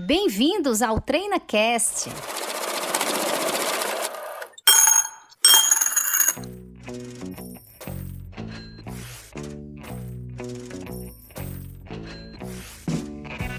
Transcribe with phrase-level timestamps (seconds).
[0.00, 2.08] Bem-vindos ao TreinaCast.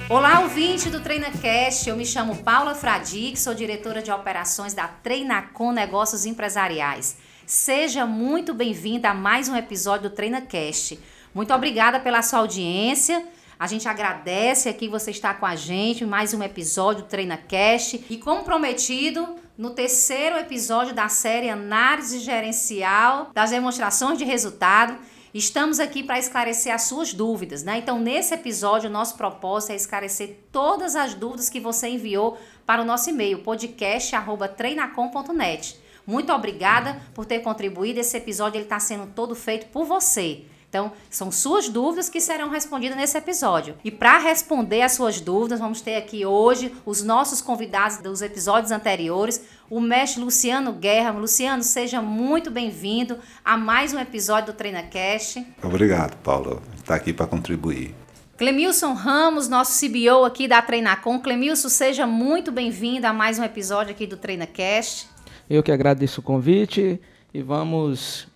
[0.10, 1.90] Olá, ouvinte do TreinaCast.
[1.90, 7.18] Eu me chamo Paula Fradique, sou diretora de operações da Treinacom Negócios Empresariais.
[7.46, 10.98] Seja muito bem-vinda a mais um episódio do TreinaCast.
[11.36, 13.28] Muito obrigada pela sua audiência.
[13.60, 17.96] A gente agradece aqui você estar com a gente mais um episódio do Treina Cash
[18.10, 24.96] e como prometido, no terceiro episódio da série Análise Gerencial das Demonstrações de Resultado,
[25.32, 27.78] Estamos aqui para esclarecer as suas dúvidas, né?
[27.78, 32.86] Então, nesse episódio, nosso propósito é esclarecer todas as dúvidas que você enviou para o
[32.86, 35.80] nosso e-mail, podcast.treinacom.net.
[36.04, 38.00] Muito obrigada por ter contribuído.
[38.00, 40.46] Esse episódio está sendo todo feito por você.
[40.70, 43.76] Então, são suas dúvidas que serão respondidas nesse episódio.
[43.84, 48.72] E para responder as suas dúvidas, vamos ter aqui hoje os nossos convidados dos episódios
[48.72, 51.10] anteriores, o mestre Luciano Guerra.
[51.10, 55.44] Luciano, seja muito bem-vindo a mais um episódio do TreinaCast.
[55.64, 56.62] Obrigado, Paulo.
[56.78, 57.96] Está aqui para contribuir.
[58.38, 61.20] Clemilson Ramos, nosso CBO aqui da Treinacom.
[61.20, 65.08] Clemilson, seja muito bem-vindo a mais um episódio aqui do TreinaCast.
[65.50, 67.02] Eu que agradeço o convite
[67.34, 68.28] e vamos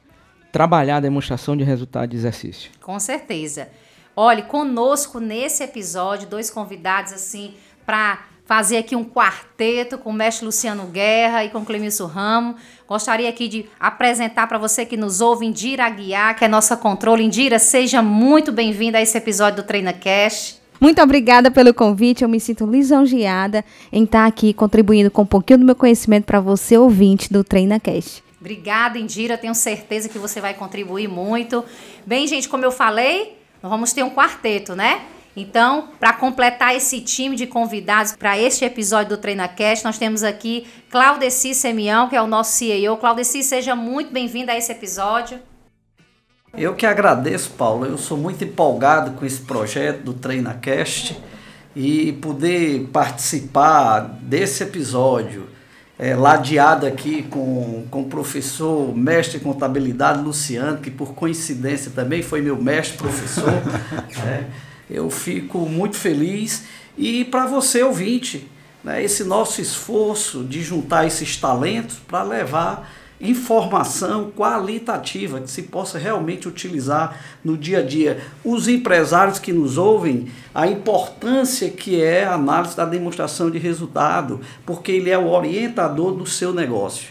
[0.54, 2.70] trabalhar a demonstração de resultado de exercício.
[2.80, 3.70] Com certeza.
[4.16, 10.46] Olhe, conosco nesse episódio, dois convidados assim para fazer aqui um quarteto com o mestre
[10.46, 12.56] Luciano Guerra e com o Clemilson Ramo.
[12.88, 17.24] Gostaria aqui de apresentar para você que nos ouve Indira Aguiar, que é nossa controle.
[17.24, 20.62] Indira, seja muito bem-vinda a esse episódio do Treina Cash.
[20.80, 22.24] Muito obrigada pelo convite.
[22.24, 26.40] Eu me sinto lisonjeada em estar aqui contribuindo com um pouquinho do meu conhecimento para
[26.40, 28.23] você, ouvinte do Treina Cash.
[28.44, 29.38] Obrigada, Indira.
[29.38, 31.64] Tenho certeza que você vai contribuir muito.
[32.06, 35.06] Bem, gente, como eu falei, nós vamos ter um quarteto, né?
[35.34, 40.68] Então, para completar esse time de convidados para este episódio do TreinaCast, nós temos aqui
[40.92, 42.98] Claudeci Semião, que é o nosso CEO.
[42.98, 45.40] Claudeci, seja muito bem-vinda a esse episódio.
[46.54, 47.86] Eu que agradeço, Paulo.
[47.86, 51.18] Eu sou muito empolgado com esse projeto do TreinaCast
[51.74, 55.53] e poder participar desse episódio
[56.04, 62.22] é, ladeado aqui com, com o professor, mestre de contabilidade, Luciano, que por coincidência também
[62.22, 63.50] foi meu mestre professor.
[64.28, 64.44] é,
[64.90, 66.64] eu fico muito feliz.
[66.98, 68.52] E para você, ouvinte,
[68.84, 75.98] né, esse nosso esforço de juntar esses talentos para levar informação qualitativa que se possa
[75.98, 78.22] realmente utilizar no dia a dia.
[78.44, 84.42] Os empresários que nos ouvem, a importância que é a análise da demonstração de resultado,
[84.66, 87.10] porque ele é o orientador do seu negócio.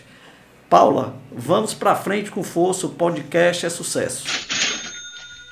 [0.68, 4.71] Paula, vamos para frente com força, o podcast é sucesso.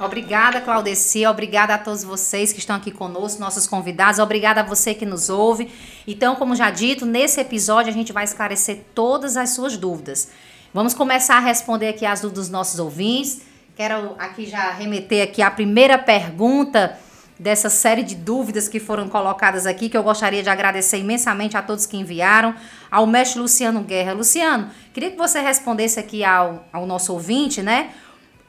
[0.00, 1.26] Obrigada, Claudeci.
[1.26, 4.18] Obrigada a todos vocês que estão aqui conosco, nossos convidados.
[4.18, 5.70] Obrigada a você que nos ouve.
[6.06, 10.30] Então, como já dito, nesse episódio a gente vai esclarecer todas as suas dúvidas.
[10.72, 13.42] Vamos começar a responder aqui as dúvidas dos nossos ouvintes.
[13.76, 16.98] Quero aqui já remeter aqui a primeira pergunta
[17.38, 21.62] dessa série de dúvidas que foram colocadas aqui, que eu gostaria de agradecer imensamente a
[21.62, 22.54] todos que enviaram,
[22.90, 24.14] ao mestre Luciano Guerra.
[24.14, 27.90] Luciano, queria que você respondesse aqui ao, ao nosso ouvinte, né?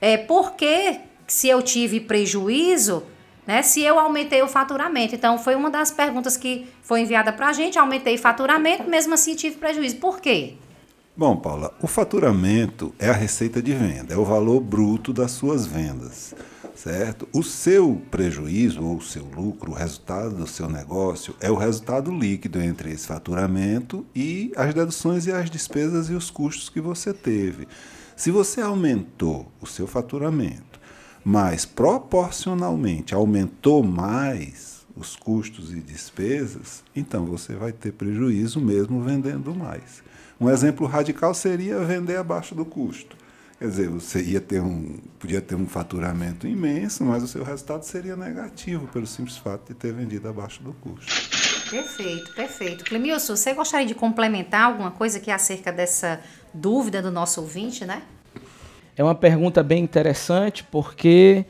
[0.01, 0.99] É, por que,
[1.31, 3.03] se eu tive prejuízo,
[3.47, 3.61] né?
[3.61, 5.15] Se eu aumentei o faturamento.
[5.15, 9.13] Então, foi uma das perguntas que foi enviada para a gente, aumentei o faturamento, mesmo
[9.13, 9.95] assim tive prejuízo.
[9.95, 10.55] Por quê?
[11.15, 15.65] Bom, Paula, o faturamento é a receita de venda, é o valor bruto das suas
[15.65, 16.35] vendas,
[16.75, 17.27] certo?
[17.33, 22.11] O seu prejuízo ou o seu lucro, o resultado do seu negócio, é o resultado
[22.11, 27.13] líquido entre esse faturamento e as deduções e as despesas e os custos que você
[27.13, 27.69] teve.
[28.17, 30.70] Se você aumentou o seu faturamento,
[31.23, 39.55] mas proporcionalmente aumentou mais os custos e despesas, então você vai ter prejuízo mesmo vendendo
[39.55, 40.03] mais.
[40.39, 43.15] Um exemplo radical seria vender abaixo do custo.
[43.59, 47.83] Quer dizer, você ia ter um, podia ter um faturamento imenso, mas o seu resultado
[47.83, 51.05] seria negativo pelo simples fato de ter vendido abaixo do custo.
[51.69, 52.83] Perfeito, perfeito.
[52.83, 56.19] Clemilson, você gostaria de complementar alguma coisa aqui acerca dessa
[56.51, 58.01] dúvida do nosso ouvinte, né?
[59.01, 61.43] É uma pergunta bem interessante porque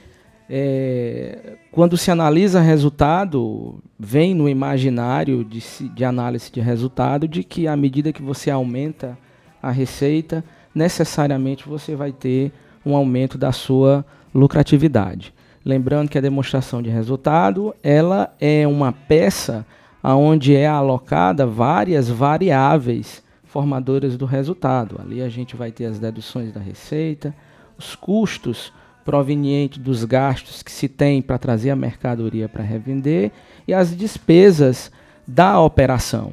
[0.50, 7.68] é, quando se analisa resultado, vem no imaginário de, de análise de resultado de que
[7.68, 9.18] à medida que você aumenta
[9.62, 10.42] a receita,
[10.74, 12.54] necessariamente você vai ter
[12.86, 15.34] um aumento da sua lucratividade.
[15.66, 19.66] Lembrando que a demonstração de resultado, ela é uma peça
[20.02, 23.22] onde é alocada várias variáveis
[23.52, 24.96] formadoras do resultado.
[24.98, 27.36] Ali a gente vai ter as deduções da receita,
[27.78, 28.72] os custos
[29.04, 33.30] proveniente dos gastos que se tem para trazer a mercadoria para revender
[33.68, 34.90] e as despesas
[35.28, 36.32] da operação.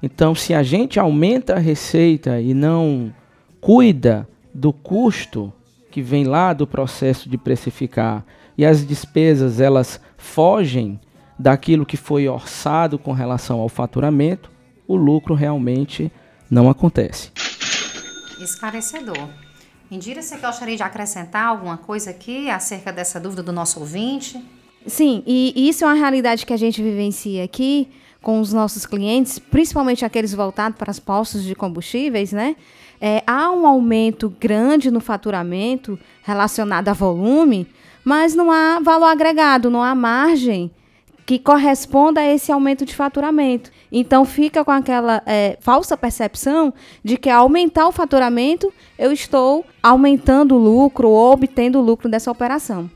[0.00, 3.12] Então, se a gente aumenta a receita e não
[3.60, 5.52] cuida do custo
[5.90, 8.24] que vem lá do processo de precificar
[8.56, 11.00] e as despesas elas fogem
[11.36, 14.52] daquilo que foi orçado com relação ao faturamento,
[14.86, 16.12] o lucro realmente
[16.50, 17.30] não acontece.
[18.40, 19.28] Esclarecedor.
[19.90, 24.42] Indira, você gostaria de acrescentar alguma coisa aqui acerca dessa dúvida do nosso ouvinte?
[24.86, 27.88] Sim, e isso é uma realidade que a gente vivencia aqui
[28.22, 32.56] com os nossos clientes, principalmente aqueles voltados para os postos de combustíveis, né?
[33.00, 37.66] É, há um aumento grande no faturamento relacionado a volume,
[38.04, 40.70] mas não há valor agregado, não há margem
[41.30, 43.70] que corresponda a esse aumento de faturamento.
[43.92, 46.74] Então fica com aquela é, falsa percepção
[47.04, 52.08] de que ao aumentar o faturamento, eu estou aumentando o lucro ou obtendo o lucro
[52.08, 52.90] dessa operação.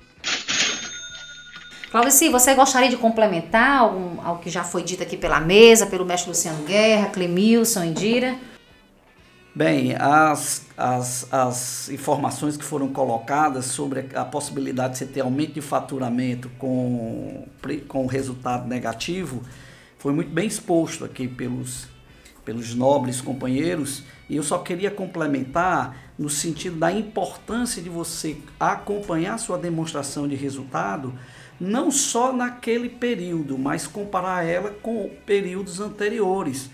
[1.92, 6.04] Claudici, você gostaria de complementar algum, algo que já foi dito aqui pela mesa, pelo
[6.04, 8.34] mestre Luciano Guerra, Clemilson, Indira?
[9.56, 15.52] Bem, as, as, as informações que foram colocadas sobre a possibilidade de você ter aumento
[15.52, 17.46] de faturamento com,
[17.86, 19.44] com resultado negativo
[19.96, 21.86] foi muito bem exposto aqui pelos,
[22.44, 24.02] pelos nobres companheiros.
[24.28, 30.34] E eu só queria complementar no sentido da importância de você acompanhar sua demonstração de
[30.34, 31.14] resultado
[31.60, 36.70] não só naquele período, mas comparar ela com períodos anteriores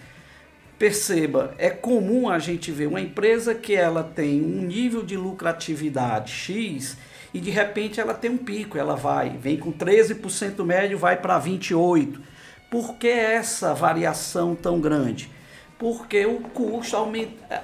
[0.81, 6.32] Perceba, é comum a gente ver uma empresa que ela tem um nível de lucratividade
[6.32, 6.97] X
[7.35, 11.38] e de repente ela tem um pico, ela vai, vem com 13% médio, vai para
[11.38, 12.23] 28.
[12.71, 15.31] Por que essa variação tão grande?
[15.79, 16.97] Porque o custo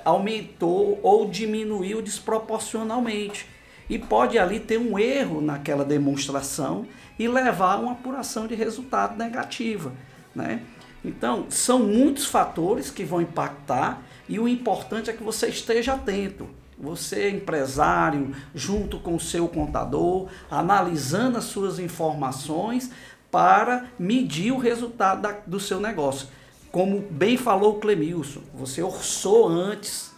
[0.04, 3.46] aumentou ou diminuiu desproporcionalmente.
[3.88, 6.86] E pode ali ter um erro naquela demonstração
[7.18, 9.94] e levar a uma apuração de resultado negativa,
[10.34, 10.60] né?
[11.06, 16.48] Então, são muitos fatores que vão impactar e o importante é que você esteja atento.
[16.76, 22.90] Você, empresário, junto com o seu contador, analisando as suas informações
[23.30, 26.26] para medir o resultado da, do seu negócio.
[26.72, 30.12] Como bem falou o Clemilson, você orçou antes.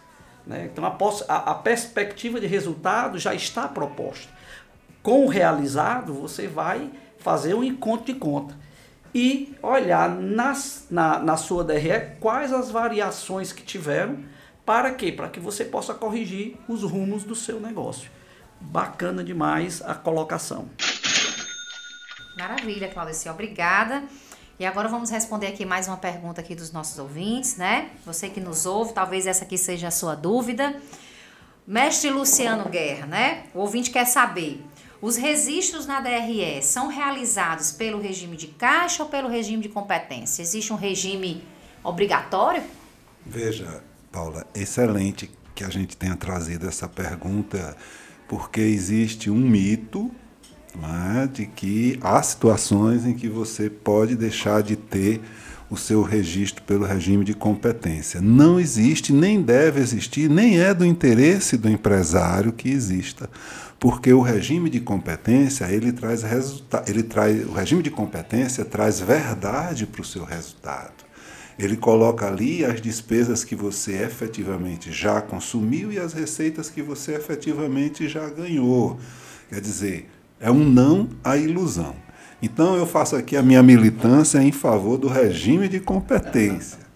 [0.45, 0.69] Né?
[0.73, 0.97] Então, a,
[1.27, 4.33] a, a perspectiva de resultado já está proposta.
[5.03, 6.89] Com o realizado, você vai
[7.19, 8.57] fazer um encontro de conta
[9.13, 14.23] e olhar nas, na, na sua DRE quais as variações que tiveram.
[14.65, 15.11] Para quê?
[15.11, 18.11] Para que você possa corrigir os rumos do seu negócio.
[18.61, 20.69] Bacana demais a colocação.
[22.37, 23.27] Maravilha, Claudice.
[23.29, 24.03] Obrigada.
[24.59, 27.91] E agora vamos responder aqui mais uma pergunta aqui dos nossos ouvintes, né?
[28.05, 30.75] Você que nos ouve, talvez essa aqui seja a sua dúvida.
[31.65, 33.43] Mestre Luciano Guerra, né?
[33.53, 34.61] O ouvinte quer saber
[35.01, 40.41] os registros na DRE são realizados pelo regime de caixa ou pelo regime de competência?
[40.41, 41.43] Existe um regime
[41.83, 42.63] obrigatório?
[43.25, 43.81] Veja,
[44.11, 47.77] Paula, excelente que a gente tenha trazido essa pergunta,
[48.27, 50.11] porque existe um mito
[50.75, 55.21] é, de que há situações em que você pode deixar de ter
[55.69, 58.19] o seu registro pelo regime de competência.
[58.19, 63.29] Não existe, nem deve existir, nem é do interesse do empresário que exista
[63.79, 66.23] porque o regime de competência ele traz
[66.85, 71.07] ele traz o regime de competência traz verdade para o seu resultado.
[71.57, 77.15] Ele coloca ali as despesas que você efetivamente já consumiu e as receitas que você
[77.15, 78.97] efetivamente já ganhou.
[79.49, 80.09] Quer dizer,
[80.39, 81.95] é um não à ilusão.
[82.41, 86.88] Então eu faço aqui a minha militância em favor do regime de competência.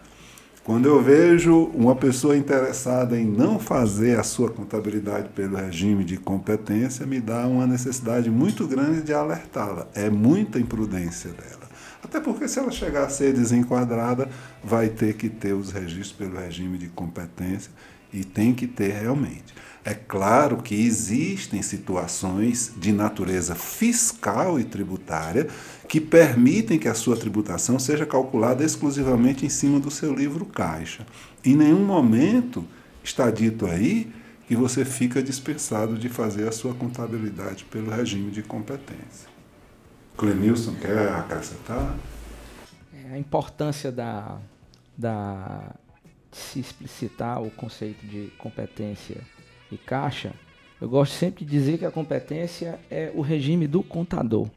[0.64, 6.16] Quando eu vejo uma pessoa interessada em não fazer a sua contabilidade pelo regime de
[6.16, 9.90] competência, me dá uma necessidade muito grande de alertá-la.
[9.94, 11.70] É muita imprudência dela.
[12.02, 14.30] Até porque, se ela chegar a ser desenquadrada,
[14.64, 17.70] vai ter que ter os registros pelo regime de competência
[18.14, 19.54] e tem que ter realmente.
[19.84, 25.50] É claro que existem situações de natureza fiscal e tributária
[25.94, 31.06] que permitem que a sua tributação seja calculada exclusivamente em cima do seu livro caixa.
[31.46, 32.66] Em nenhum momento
[33.04, 34.12] está dito aí
[34.48, 39.30] que você fica dispensado de fazer a sua contabilidade pelo regime de competência.
[40.18, 41.96] Clemilson quer acrescentar?
[42.92, 44.40] É, a importância da,
[44.98, 45.76] da
[46.32, 49.22] se explicitar o conceito de competência
[49.72, 50.34] e caixa,
[50.82, 54.50] eu gosto sempre de dizer que a competência é o regime do contador.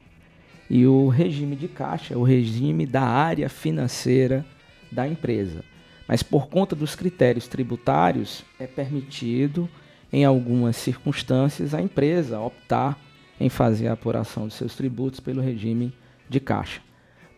[0.68, 4.44] E o regime de caixa o regime da área financeira
[4.90, 5.64] da empresa.
[6.08, 9.68] Mas por conta dos critérios tributários, é permitido,
[10.12, 12.98] em algumas circunstâncias, a empresa optar
[13.40, 15.92] em fazer a apuração de seus tributos pelo regime
[16.28, 16.80] de caixa.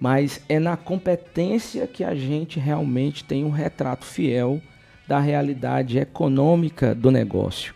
[0.00, 4.60] mas é na competência que a gente realmente tem um retrato fiel
[5.06, 7.74] da realidade econômica do negócio.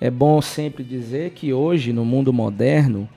[0.00, 3.08] É bom sempre dizer que hoje, no mundo moderno,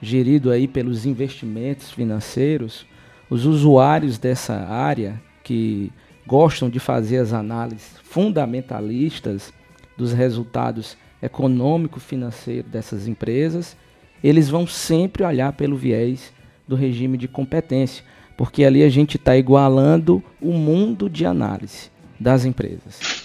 [0.00, 2.86] gerido aí pelos investimentos financeiros,
[3.28, 5.92] os usuários dessa área que
[6.26, 9.52] gostam de fazer as análises fundamentalistas
[9.96, 13.76] dos resultados econômico-financeiros dessas empresas,
[14.22, 16.32] eles vão sempre olhar pelo viés
[16.66, 18.04] do regime de competência,
[18.36, 23.19] porque ali a gente está igualando o mundo de análise das empresas.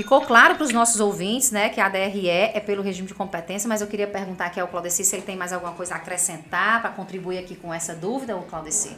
[0.00, 3.68] Ficou claro para os nossos ouvintes, né, que a DRE é pelo regime de competência,
[3.68, 6.80] mas eu queria perguntar aqui ao Claudeci se ele tem mais alguma coisa a acrescentar
[6.80, 8.96] para contribuir aqui com essa dúvida, o Claudeci.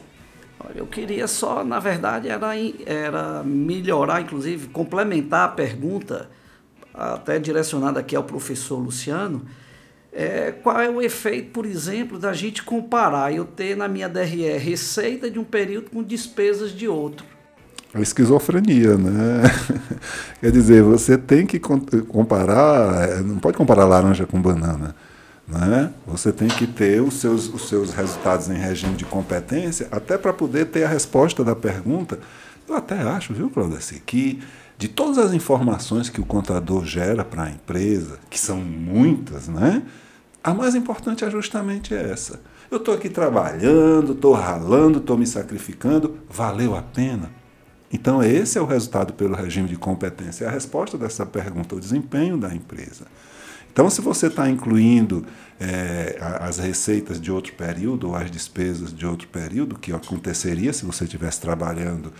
[0.57, 2.53] Olha, eu queria só, na verdade, era,
[2.85, 6.29] era melhorar, inclusive, complementar a pergunta,
[6.93, 9.45] até direcionada aqui ao professor Luciano,
[10.09, 14.57] é, qual é o efeito, por exemplo, da gente comparar eu ter na minha DRE
[14.57, 17.32] receita de um período com despesas de outro
[17.93, 19.43] a esquizofrenia, né?
[20.41, 24.95] Quer dizer, você tem que comparar, é, não pode comparar laranja com banana,
[25.47, 25.91] né?
[26.07, 30.33] Você tem que ter os seus, os seus resultados em regime de competência, até para
[30.33, 32.19] poder ter a resposta da pergunta.
[32.67, 34.41] Eu até acho, viu, Claudeci, que
[34.77, 39.83] de todas as informações que o contador gera para a empresa, que são muitas, né?
[40.43, 42.41] A mais importante é justamente essa.
[42.71, 47.42] Eu estou aqui trabalhando, estou ralando, estou me sacrificando, valeu a pena?
[47.93, 50.45] Então, esse é o resultado pelo regime de competência.
[50.45, 53.05] É a resposta dessa pergunta, o desempenho da empresa.
[53.71, 55.25] Então, se você está incluindo
[55.59, 60.85] é, as receitas de outro período ou as despesas de outro período, que aconteceria se
[60.85, 62.11] você estivesse trabalhando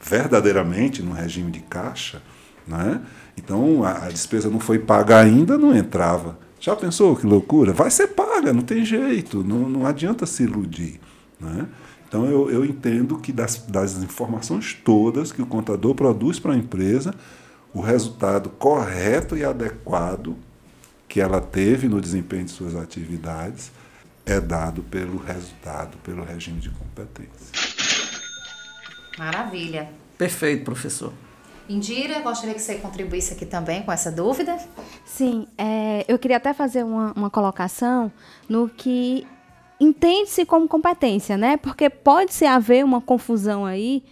[0.00, 2.22] verdadeiramente no regime de caixa,
[2.66, 3.00] né?
[3.36, 6.38] então a, a despesa não foi paga ainda, não entrava.
[6.60, 7.72] Já pensou que loucura?
[7.72, 11.00] Vai ser paga, não tem jeito, não, não adianta se iludir.
[11.40, 11.66] Né?
[12.08, 16.56] Então eu, eu entendo que das, das informações todas que o contador produz para a
[16.56, 17.14] empresa,
[17.72, 20.36] o resultado correto e adequado
[21.06, 23.70] que ela teve no desempenho de suas atividades
[24.24, 27.52] é dado pelo resultado, pelo regime de competência.
[29.18, 29.90] Maravilha.
[30.16, 31.12] Perfeito, professor.
[31.68, 34.56] Indira, gostaria que você contribuísse aqui também com essa dúvida.
[35.04, 38.10] Sim, é, eu queria até fazer uma, uma colocação
[38.48, 39.26] no que
[39.80, 41.56] entende-se como competência, né?
[41.56, 44.02] Porque pode se haver uma confusão aí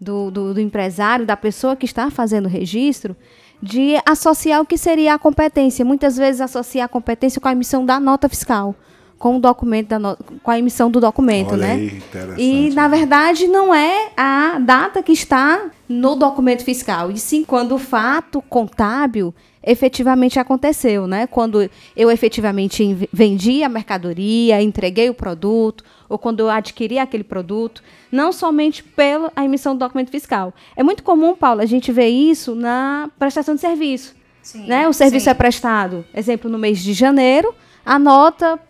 [0.00, 3.16] do, do, do, empresário, da pessoa que está fazendo o registro,
[3.60, 5.84] de associar o que seria a competência.
[5.84, 8.74] Muitas vezes associar a competência com a emissão da nota fiscal,
[9.18, 10.16] com o documento da no...
[10.42, 12.00] com a emissão do documento, Olha né?
[12.36, 17.44] Aí, e na verdade não é a data que está no documento fiscal, e sim
[17.44, 19.34] quando o fato contábil
[19.66, 21.26] efetivamente aconteceu, né?
[21.26, 27.82] Quando eu efetivamente vendi a mercadoria, entreguei o produto, ou quando eu adquiri aquele produto,
[28.10, 30.54] não somente pela emissão do documento fiscal.
[30.76, 34.14] É muito comum, Paulo, a gente ver isso na prestação de serviço.
[34.40, 34.86] Sim, né?
[34.88, 35.30] O serviço sim.
[35.30, 37.52] é prestado, exemplo, no mês de janeiro,
[37.84, 38.60] a nota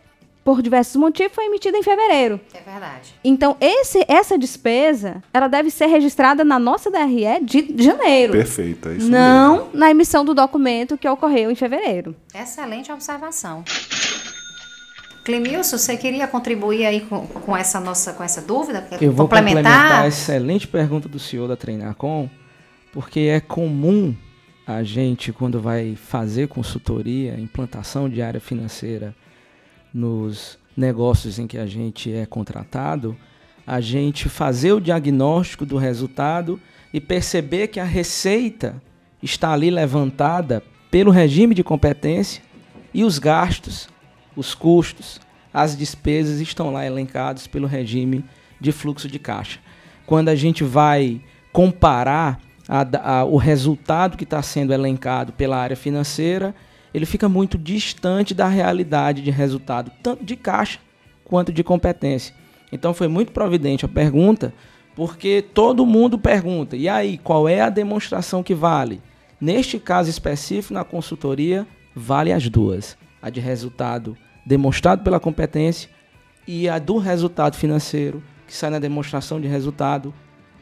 [0.47, 2.39] por diversos motivos, foi emitida em fevereiro.
[2.55, 3.13] É verdade.
[3.25, 8.33] Então, esse, essa despesa, ela deve ser registrada na nossa DRE de janeiro.
[8.33, 9.71] Perfeito, é isso Não mesmo.
[9.75, 12.15] na emissão do documento que ocorreu em fevereiro.
[12.33, 13.65] Excelente observação.
[15.25, 18.87] Clemilson, você queria contribuir aí com, com, essa nossa com essa dúvida?
[19.01, 19.65] Eu vou complementar?
[19.65, 22.31] complementar a excelente pergunta do senhor da Treinacom,
[22.93, 24.15] porque é comum
[24.65, 29.13] a gente, quando vai fazer consultoria, implantação de área financeira,
[29.97, 33.17] nos negócios em que a gente é contratado,
[33.67, 36.61] a gente fazer o diagnóstico do resultado
[36.93, 38.81] e perceber que a receita
[39.23, 42.43] está ali levantada pelo regime de competência
[42.93, 43.89] e os gastos,
[44.37, 45.19] os custos,
[45.53, 48.23] as despesas estão lá elencados pelo regime
[48.61, 49.61] de fluxo de caixa.
[50.05, 52.39] Quando a gente vai comparar
[52.69, 56.55] a, a, o resultado que está sendo elencado pela área financeira
[56.93, 60.79] ele fica muito distante da realidade de resultado, tanto de caixa
[61.25, 62.35] quanto de competência.
[62.71, 64.53] Então foi muito providente a pergunta,
[64.95, 69.03] porque todo mundo pergunta: e aí, qual é a demonstração que vale?
[69.41, 75.91] Neste caso específico, na consultoria, vale as duas: a de resultado demonstrado pela competência
[76.47, 80.15] e a do resultado financeiro, que sai na demonstração de resultado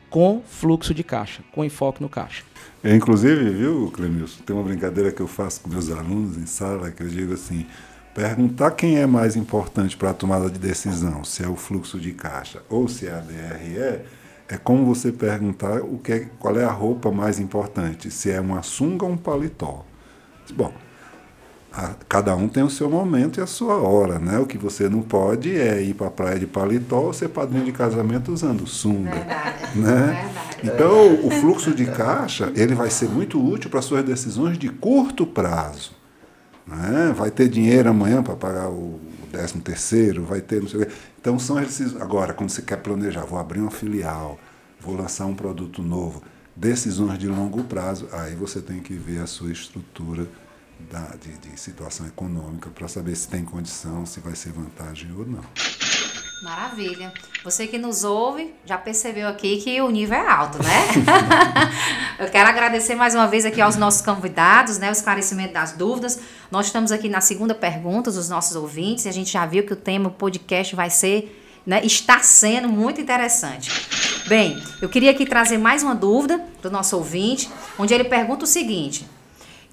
[0.08, 2.42] com fluxo de caixa, com enfoque no caixa.
[2.84, 6.90] É, inclusive, viu, Clemilson, tem uma brincadeira que eu faço com meus alunos em sala,
[6.90, 7.66] que eu digo assim,
[8.14, 12.12] perguntar quem é mais importante para a tomada de decisão, se é o fluxo de
[12.12, 14.04] caixa ou se é a DRE,
[14.46, 18.38] é como você perguntar o que é, qual é a roupa mais importante, se é
[18.38, 19.86] uma sunga ou um paletó.
[20.54, 20.70] Bom,
[21.76, 24.38] a, cada um tem o seu momento e a sua hora, né?
[24.38, 27.64] O que você não pode é ir para a praia de paletó ou ser padrinho
[27.64, 29.70] de casamento usando sunga, Verdade.
[29.78, 30.06] né?
[30.06, 30.44] Verdade.
[30.62, 35.26] Então, o fluxo de caixa, ele vai ser muito útil para suas decisões de curto
[35.26, 35.92] prazo.
[36.64, 37.12] Né?
[37.14, 39.00] Vai ter dinheiro amanhã para pagar o
[39.32, 40.92] 13 terceiro, vai ter não sei o quê.
[41.20, 42.00] Então, são esses...
[42.00, 44.38] Agora, quando você quer planejar, vou abrir uma filial,
[44.80, 46.22] vou lançar um produto novo,
[46.54, 50.28] decisões de longo prazo, aí você tem que ver a sua estrutura
[50.78, 55.26] da, de, de situação econômica para saber se tem condição, se vai ser vantagem ou
[55.26, 55.44] não.
[56.42, 57.10] Maravilha.
[57.42, 60.88] Você que nos ouve já percebeu aqui que o nível é alto, né?
[62.20, 64.90] Eu quero agradecer mais uma vez aqui aos nossos convidados, né?
[64.90, 66.20] O esclarecimento das dúvidas.
[66.50, 69.72] Nós estamos aqui na segunda pergunta dos nossos ouvintes e a gente já viu que
[69.72, 71.82] o tema, podcast vai ser, né?
[71.82, 73.70] Está sendo muito interessante.
[74.26, 78.46] Bem, eu queria aqui trazer mais uma dúvida do nosso ouvinte, onde ele pergunta o
[78.46, 79.08] seguinte: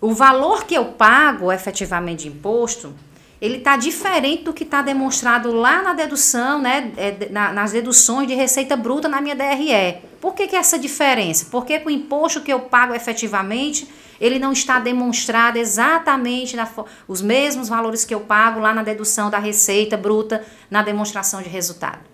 [0.02, 2.94] o valor que eu pago efetivamente de imposto,
[3.40, 8.28] ele está diferente do que está demonstrado lá na dedução, né, é, na- nas deduções
[8.28, 9.98] de receita bruta na minha DRE.
[10.20, 11.48] Por que, que essa diferença?
[11.50, 13.88] Porque o imposto que eu pago efetivamente,
[14.20, 16.68] ele não está demonstrado exatamente na
[17.08, 21.50] os mesmos valores que eu pago lá na dedução da receita bruta na demonstração de
[21.50, 22.11] resultado.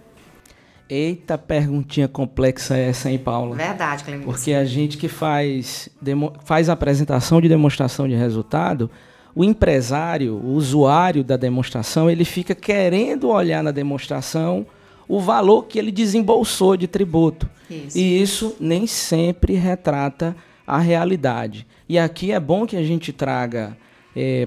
[0.89, 3.55] Eita perguntinha complexa essa, hein, Paula?
[3.55, 4.31] Verdade, Clemilson.
[4.31, 8.89] Porque a gente que faz, demo- faz apresentação de demonstração de resultado,
[9.35, 14.65] o empresário, o usuário da demonstração, ele fica querendo olhar na demonstração
[15.07, 17.49] o valor que ele desembolsou de tributo.
[17.69, 17.97] Isso.
[17.97, 21.67] E isso nem sempre retrata a realidade.
[21.87, 23.77] E aqui é bom que a gente traga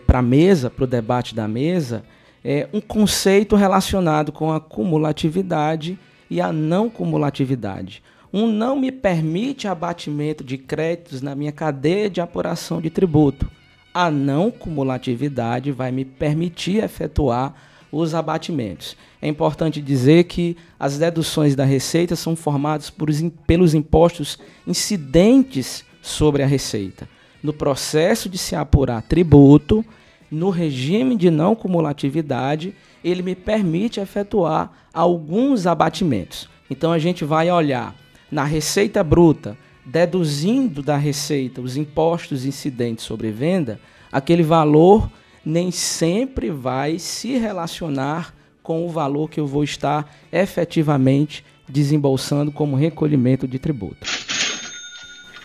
[0.06, 2.02] para a mesa, para o debate da mesa,
[2.44, 5.98] é, um conceito relacionado com a cumulatividade
[6.30, 8.02] e a não cumulatividade.
[8.32, 13.50] Um não me permite abatimento de créditos na minha cadeia de apuração de tributo.
[13.92, 17.54] A não cumulatividade vai me permitir efetuar
[17.90, 18.96] os abatimentos.
[19.20, 23.08] É importante dizer que as deduções da receita são formadas por
[23.46, 27.08] pelos impostos incidentes sobre a receita.
[27.42, 29.84] No processo de se apurar tributo,
[30.30, 36.48] no regime de não cumulatividade, ele me permite efetuar alguns abatimentos.
[36.70, 37.94] Então a gente vai olhar
[38.30, 43.80] na receita bruta, deduzindo da receita os impostos incidentes sobre venda,
[44.12, 45.10] aquele valor
[45.44, 52.76] nem sempre vai se relacionar com o valor que eu vou estar efetivamente desembolsando como
[52.76, 54.06] recolhimento de tributo.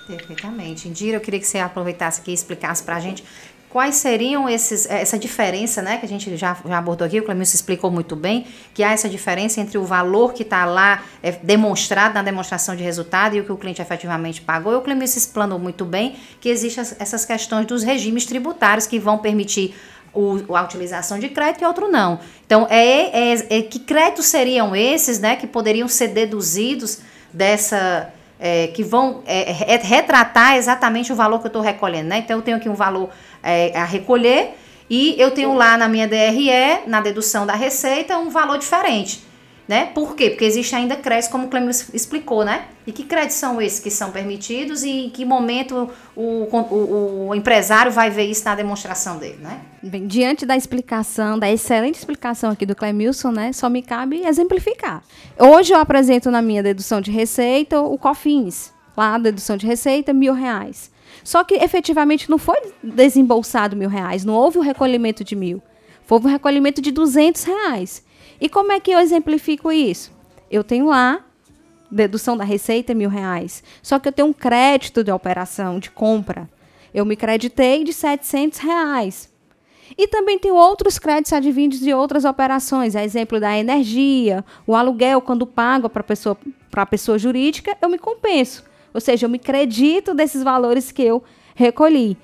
[0.05, 0.87] Perfeitamente.
[0.87, 3.23] Indira, eu queria que você aproveitasse aqui e explicasse para a gente
[3.75, 7.23] quais seriam esses, eh, essa diferença, né, que a gente já, já abordou aqui, o
[7.25, 11.33] Clemilson explicou muito bem, que há essa diferença entre o valor que está lá é,
[11.33, 14.71] demonstrado na demonstração de resultado e o que o cliente efetivamente pagou.
[14.71, 18.97] E o Clemilson explanou muito bem que existem as- essas questões dos regimes tributários que
[18.97, 19.75] vão permitir
[20.13, 22.17] o, a utilização de crédito e outro não.
[22.45, 26.99] Então, é, é- é- que créditos seriam esses, né, que poderiam ser deduzidos
[27.33, 32.17] dessa é, que vão é, re- retratar exatamente o valor que eu estou recolhendo, né?
[32.17, 33.09] Então eu tenho aqui um valor
[33.45, 34.55] é, a recolher
[34.89, 39.23] e eu tenho lá na minha DRE, na dedução da receita, um valor diferente,
[39.67, 39.88] né?
[39.88, 40.29] Por quê?
[40.29, 42.65] Porque existe ainda créditos, como o Clemio explicou, né?
[42.86, 47.36] E que créditos são esses que são permitidos e em que momento o, o, o
[47.36, 49.60] empresário vai ver isso na demonstração dele, né?
[49.81, 55.03] Bem, diante da explicação, da excelente explicação aqui do Clemilson, né, só me cabe exemplificar.
[55.39, 60.13] Hoje eu apresento na minha dedução de receita o COFINS, lá a dedução de receita,
[60.13, 60.93] mil reais.
[61.25, 65.59] Só que efetivamente não foi desembolsado mil reais, não houve o recolhimento de mil.
[66.07, 68.05] Houve um recolhimento de 200 reais.
[68.39, 70.11] E como é que eu exemplifico isso?
[70.51, 71.25] Eu tenho lá
[71.89, 73.63] dedução da receita mil reais.
[73.81, 76.47] Só que eu tenho um crédito de operação, de compra.
[76.93, 79.33] Eu me creditei de 700 reais.
[79.97, 85.21] E também tem outros créditos advindos de outras operações, a exemplo da energia, o aluguel,
[85.21, 86.38] quando pago para a pessoa,
[86.69, 88.63] pra pessoa jurídica, eu me compenso.
[88.95, 91.21] Ou seja, eu me credito desses valores que eu
[91.53, 92.17] recolhi.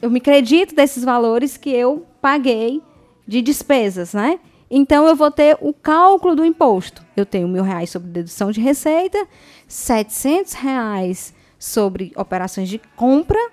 [0.00, 2.80] Eu me credito desses valores que eu paguei
[3.26, 4.38] de despesas, né?
[4.70, 7.04] Então, eu vou ter o cálculo do imposto.
[7.16, 9.26] Eu tenho mil reais sobre dedução de receita,
[9.66, 13.50] 700 reais sobre operações de compra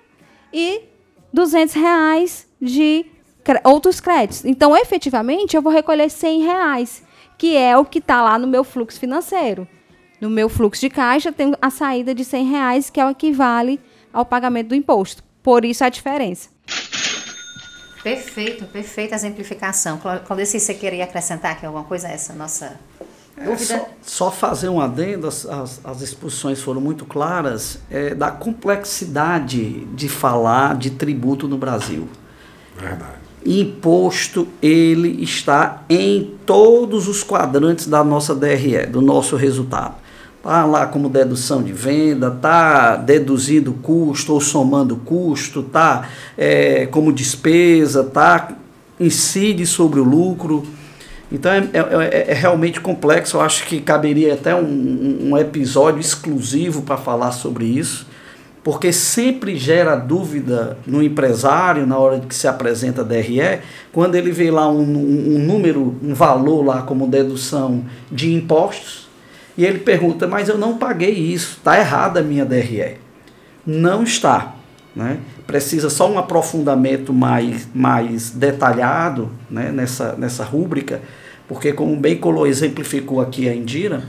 [0.52, 0.82] e
[1.32, 3.04] 200 reais de
[3.64, 4.44] outros créditos.
[4.44, 7.02] Então, efetivamente, eu vou recolher 100 reais,
[7.36, 9.66] que é o que está lá no meu fluxo financeiro.
[10.20, 13.80] No meu fluxo de caixa, tem a saída de 100 reais, que é o equivale
[14.12, 15.22] ao pagamento do imposto.
[15.42, 16.48] Por isso, a diferença.
[18.02, 19.98] Perfeito, perfeita exemplificação.
[19.98, 22.76] Clau- Claudeci, você queria acrescentar aqui alguma coisa a essa nossa
[23.36, 23.64] É, dúvida?
[23.78, 29.84] só, só fazer um adendo, as, as, as exposições foram muito claras, é, da complexidade
[29.94, 32.08] de falar de tributo no Brasil.
[32.76, 33.18] Verdade.
[33.44, 39.96] imposto ele está em todos os quadrantes da nossa DRE, do nosso resultado.
[40.48, 46.08] Está lá como dedução de venda, está deduzindo custo ou somando custo, está
[46.38, 48.56] é, como despesa, está
[48.98, 50.64] incide sobre o lucro.
[51.30, 53.36] Então é, é, é, é, realmente complexo.
[53.36, 58.06] Eu acho que caberia até um, um episódio exclusivo para falar sobre isso
[58.64, 63.60] porque sempre gera dúvida no empresário na hora que se apresenta a DRE,
[63.92, 69.07] quando ele vê lá um, um, um número, um valor lá como dedução de impostos,
[69.58, 72.96] e ele pergunta, mas eu não paguei isso, está errada a minha DRE.
[73.66, 74.54] Não está.
[74.96, 75.18] Né?
[75.46, 79.70] Precisa só um aprofundamento mais, mais detalhado né?
[79.70, 81.02] nessa, nessa rúbrica,
[81.46, 84.04] porque como bem exemplificou aqui a Indira,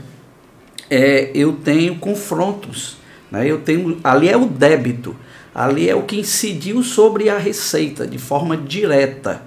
[0.88, 3.48] é, eu tenho confrontos né?
[3.48, 5.14] Eu tenho, ali é o débito,
[5.54, 9.42] ali é o que incidiu sobre a receita de forma direta.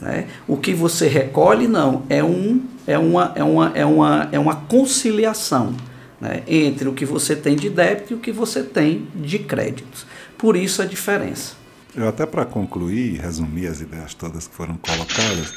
[0.00, 0.26] Né?
[0.46, 4.56] O que você recolhe, não, é, um, é, uma, é, uma, é, uma, é uma
[4.56, 5.74] conciliação
[6.20, 6.42] né?
[6.46, 10.06] entre o que você tem de débito e o que você tem de créditos.
[10.36, 11.54] Por isso a diferença.
[11.94, 15.54] Eu até para concluir, resumir as ideias todas que foram colocadas,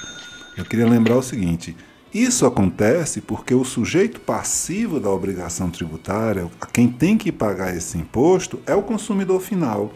[0.58, 1.76] eu queria lembrar o seguinte:
[2.14, 7.98] isso acontece porque o sujeito passivo da obrigação tributária, a quem tem que pagar esse
[7.98, 9.94] imposto, é o consumidor final.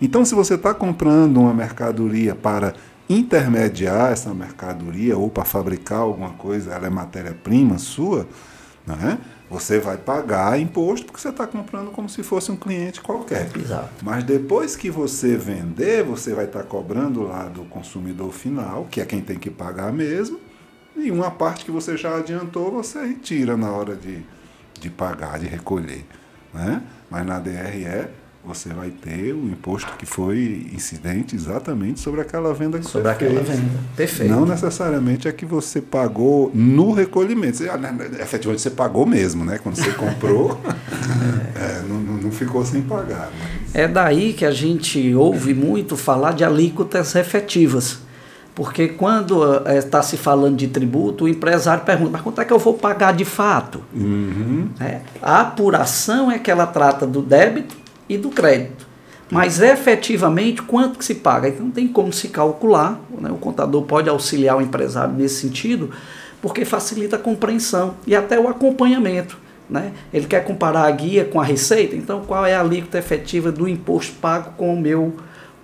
[0.00, 2.74] Então, se você está comprando uma mercadoria para
[3.08, 8.26] intermediar essa mercadoria ou para fabricar alguma coisa, ela é matéria-prima sua,
[8.86, 9.18] né?
[9.48, 13.48] você vai pagar imposto porque você está comprando como se fosse um cliente qualquer.
[13.56, 14.04] Exato.
[14.04, 19.00] Mas depois que você vender, você vai estar tá cobrando lá do consumidor final, que
[19.00, 20.40] é quem tem que pagar mesmo,
[20.96, 24.24] e uma parte que você já adiantou, você retira na hora de,
[24.80, 26.04] de pagar, de recolher.
[26.52, 26.82] Né?
[27.10, 28.08] Mas na DRE
[28.46, 33.14] você vai ter o imposto que foi incidente exatamente sobre aquela venda que sobre você
[33.14, 33.58] aquela fez.
[33.58, 33.78] venda.
[33.96, 34.32] Perfeito.
[34.32, 37.56] Não necessariamente é que você pagou no recolhimento.
[37.56, 39.58] Você, ah, né, né, efetivamente você pagou mesmo, né?
[39.58, 40.60] Quando você comprou,
[41.56, 41.78] é.
[41.78, 43.30] É, não, não, ficou sem pagar.
[43.38, 43.74] Mas...
[43.74, 47.98] É daí que a gente ouve muito falar de alíquotas efetivas.
[48.54, 52.52] Porque quando está eh, se falando de tributo, o empresário pergunta, mas quanto é que
[52.52, 53.82] eu vou pagar de fato?
[53.92, 54.70] Uhum.
[54.80, 58.86] É, a apuração é que ela trata do débito e do crédito.
[59.30, 61.48] Mas efetivamente, quanto que se paga?
[61.48, 63.30] Então não tem como se calcular, né?
[63.30, 65.90] o contador pode auxiliar o empresário nesse sentido,
[66.40, 69.36] porque facilita a compreensão e até o acompanhamento.
[69.68, 69.92] Né?
[70.14, 73.68] Ele quer comparar a guia com a receita, então qual é a alíquota efetiva do
[73.68, 75.14] imposto pago com o meu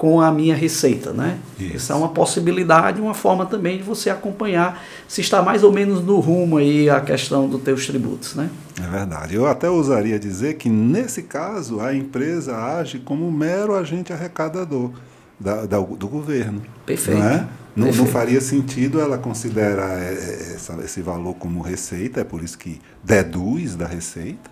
[0.03, 1.39] com a minha receita, né?
[1.61, 1.77] Isso.
[1.77, 6.03] Isso é uma possibilidade, uma forma também de você acompanhar se está mais ou menos
[6.05, 8.51] no rumo aí a questão dos teus tributos, né?
[8.83, 9.37] É verdade.
[9.37, 14.91] Eu até ousaria dizer que nesse caso a empresa age como mero agente arrecadador
[15.39, 16.63] da, da do governo.
[16.85, 17.21] Perfeito.
[17.21, 17.49] Não, é?
[17.77, 17.99] não, Perfeito.
[17.99, 22.59] não faria sentido ela considerar é, é, essa, esse valor como receita, é por isso
[22.59, 24.51] que deduz da receita,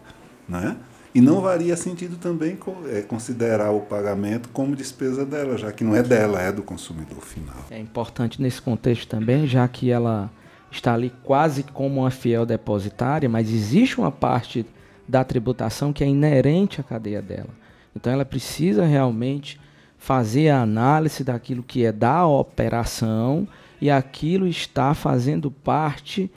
[0.48, 0.76] né?
[1.12, 2.56] E não varia sentido também
[2.92, 7.20] é, considerar o pagamento como despesa dela, já que não é dela, é do consumidor
[7.20, 7.56] final.
[7.68, 10.30] É importante nesse contexto também, já que ela
[10.70, 14.64] está ali quase como uma fiel depositária, mas existe uma parte
[15.08, 17.50] da tributação que é inerente à cadeia dela.
[17.94, 19.60] Então ela precisa realmente
[19.98, 23.48] fazer a análise daquilo que é da operação
[23.80, 26.30] e aquilo está fazendo parte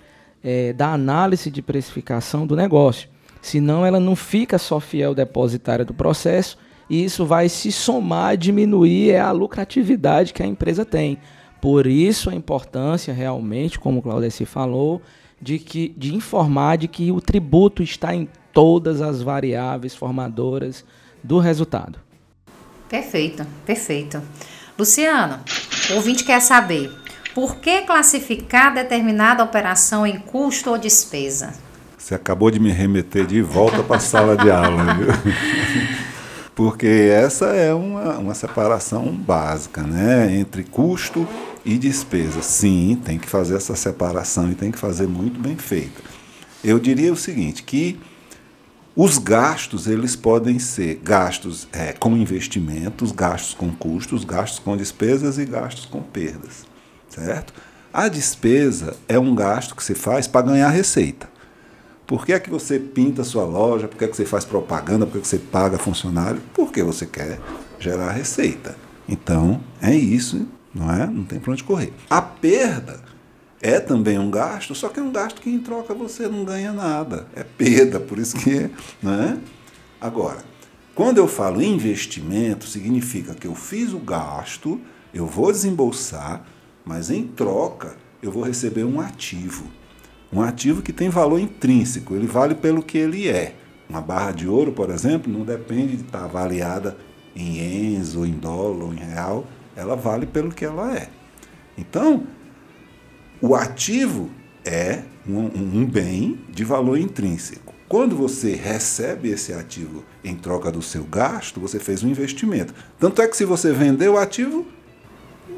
[0.44, 3.13] é, da análise de precificação do negócio.
[3.44, 6.58] Senão ela não fica só fiel depositária do processo
[6.90, 11.18] e isso vai se somar, diminuir a lucratividade que a empresa tem.
[11.60, 15.02] Por isso a importância realmente, como o Claudeci falou,
[15.42, 20.86] de, que, de informar de que o tributo está em todas as variáveis formadoras
[21.22, 22.00] do resultado.
[22.88, 24.22] Perfeito, perfeito.
[24.80, 25.42] Luciano,
[25.92, 26.90] o ouvinte quer saber
[27.36, 31.54] por que classificar determinada operação em custo ou despesa?
[32.04, 35.08] Você acabou de me remeter de volta para a sala de aula, viu?
[36.54, 40.36] Porque essa é uma, uma separação básica, né?
[40.36, 41.26] Entre custo
[41.64, 42.42] e despesa.
[42.42, 46.02] Sim, tem que fazer essa separação e tem que fazer muito bem feita.
[46.62, 47.98] Eu diria o seguinte, que
[48.94, 55.38] os gastos, eles podem ser gastos é, com investimentos, gastos com custos, gastos com despesas
[55.38, 56.66] e gastos com perdas,
[57.08, 57.54] certo?
[57.94, 61.32] A despesa é um gasto que se faz para ganhar receita.
[62.14, 63.88] Por que é que você pinta sua loja?
[63.88, 65.04] Por que é que você faz propaganda?
[65.04, 66.40] Por que, é que você paga funcionário?
[66.54, 67.40] Porque você quer
[67.80, 68.78] gerar receita.
[69.10, 71.08] Então, é isso, não é?
[71.08, 71.92] Não tem para onde correr.
[72.12, 73.00] A perda
[73.60, 76.72] é também um gasto, só que é um gasto que em troca você não ganha
[76.72, 77.26] nada.
[77.36, 79.38] É perda, por isso que, é?
[80.00, 80.44] Agora,
[80.94, 84.80] quando eu falo investimento, significa que eu fiz o gasto,
[85.12, 86.46] eu vou desembolsar,
[86.86, 89.64] Mas em troca, eu vou receber um ativo.
[90.34, 93.56] Um ativo que tem valor intrínseco, ele vale pelo que ele é.
[93.88, 96.98] Uma barra de ouro, por exemplo, não depende de estar avaliada
[97.36, 101.10] em ienes, ou em dólar, ou em real, ela vale pelo que ela é.
[101.78, 102.24] Então,
[103.42, 104.30] o ativo
[104.66, 107.74] é um, um bem de valor intrínseco.
[107.88, 112.74] Quando você recebe esse ativo em troca do seu gasto, você fez um investimento.
[113.00, 114.66] Tanto é que se você vender o ativo,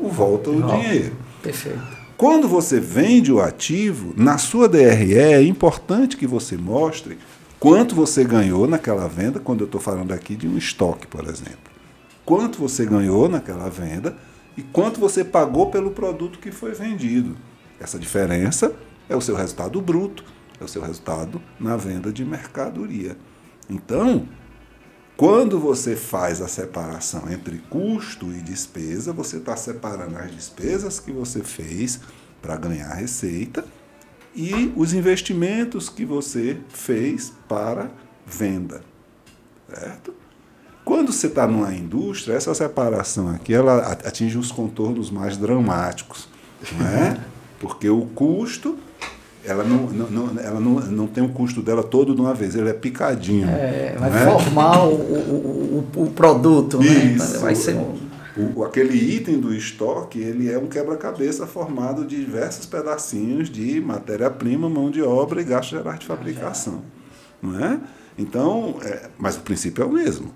[0.02, 1.16] volta o dinheiro.
[1.42, 2.05] Perfeito.
[2.17, 7.17] Quando você vende o ativo, na sua DRE é importante que você mostre
[7.60, 11.71] quanto você ganhou naquela venda, quando eu estou falando aqui de um estoque, por exemplo.
[12.23, 14.15] Quanto você ganhou naquela venda
[14.56, 17.36] e quanto você pagou pelo produto que foi vendido.
[17.82, 18.71] Essa diferença
[19.10, 20.23] é o seu resultado bruto,
[20.60, 23.17] é o seu resultado na venda de mercadoria.
[23.69, 24.25] Então,
[25.17, 31.12] quando você faz a separação entre custo e despesa, você está separando as despesas que
[31.12, 32.01] você fez
[32.41, 33.63] para ganhar receita
[34.36, 37.89] e os investimentos que você fez para
[38.25, 38.82] venda.
[39.73, 40.13] Certo?
[40.84, 46.28] Quando você está numa indústria, essa separação aqui ela atinge os contornos mais dramáticos.
[46.73, 47.19] Não é?
[47.58, 48.78] Porque o custo,
[49.46, 52.56] ela não, não, não, ela não, não tem o custo dela todo de uma vez,
[52.56, 53.48] ele é picadinho.
[53.48, 54.32] É, vai é?
[54.32, 56.86] formar o, o, o, produto, né?
[56.86, 57.40] Isso.
[57.40, 57.76] Vai ser
[58.38, 64.70] o, aquele item do estoque, ele é um quebra-cabeça formado de diversos pedacinhos de matéria-prima,
[64.70, 66.82] mão de obra e gasto geral de fabricação.
[67.42, 67.80] Não é?
[68.18, 70.34] Então, é, mas o princípio é o mesmo.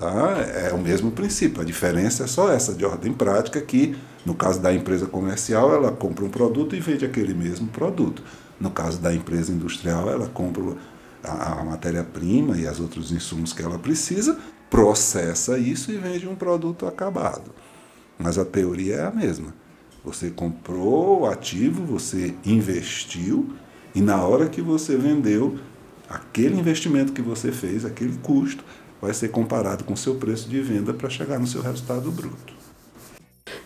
[0.00, 0.38] Tá?
[0.38, 1.60] É o mesmo princípio.
[1.60, 5.92] A diferença é só essa de ordem prática que, no caso da empresa comercial, ela
[5.92, 8.22] compra um produto e vende aquele mesmo produto.
[8.58, 10.74] No caso da empresa industrial, ela compra
[11.22, 14.38] a, a matéria-prima e os outros insumos que ela precisa,
[14.70, 17.50] processa isso e vende um produto acabado.
[18.18, 19.52] Mas a teoria é a mesma.
[20.02, 23.50] Você comprou o ativo, você investiu
[23.94, 25.58] e na hora que você vendeu,
[26.08, 28.64] aquele investimento que você fez, aquele custo,
[29.00, 32.52] vai ser comparado com o seu preço de venda para chegar no seu resultado bruto.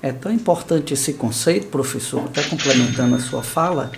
[0.01, 3.91] É tão importante esse conceito, professor, até complementando a sua fala,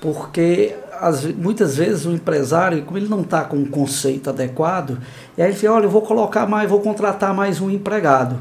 [0.00, 4.98] porque as, muitas vezes o empresário, como ele não está com um conceito adequado,
[5.36, 8.40] e aí ele fala, olha, eu vou colocar mais, vou contratar mais um empregado,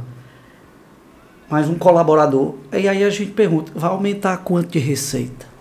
[1.50, 2.56] mais um colaborador.
[2.72, 5.57] E aí a gente pergunta, vai aumentar quanto de receita?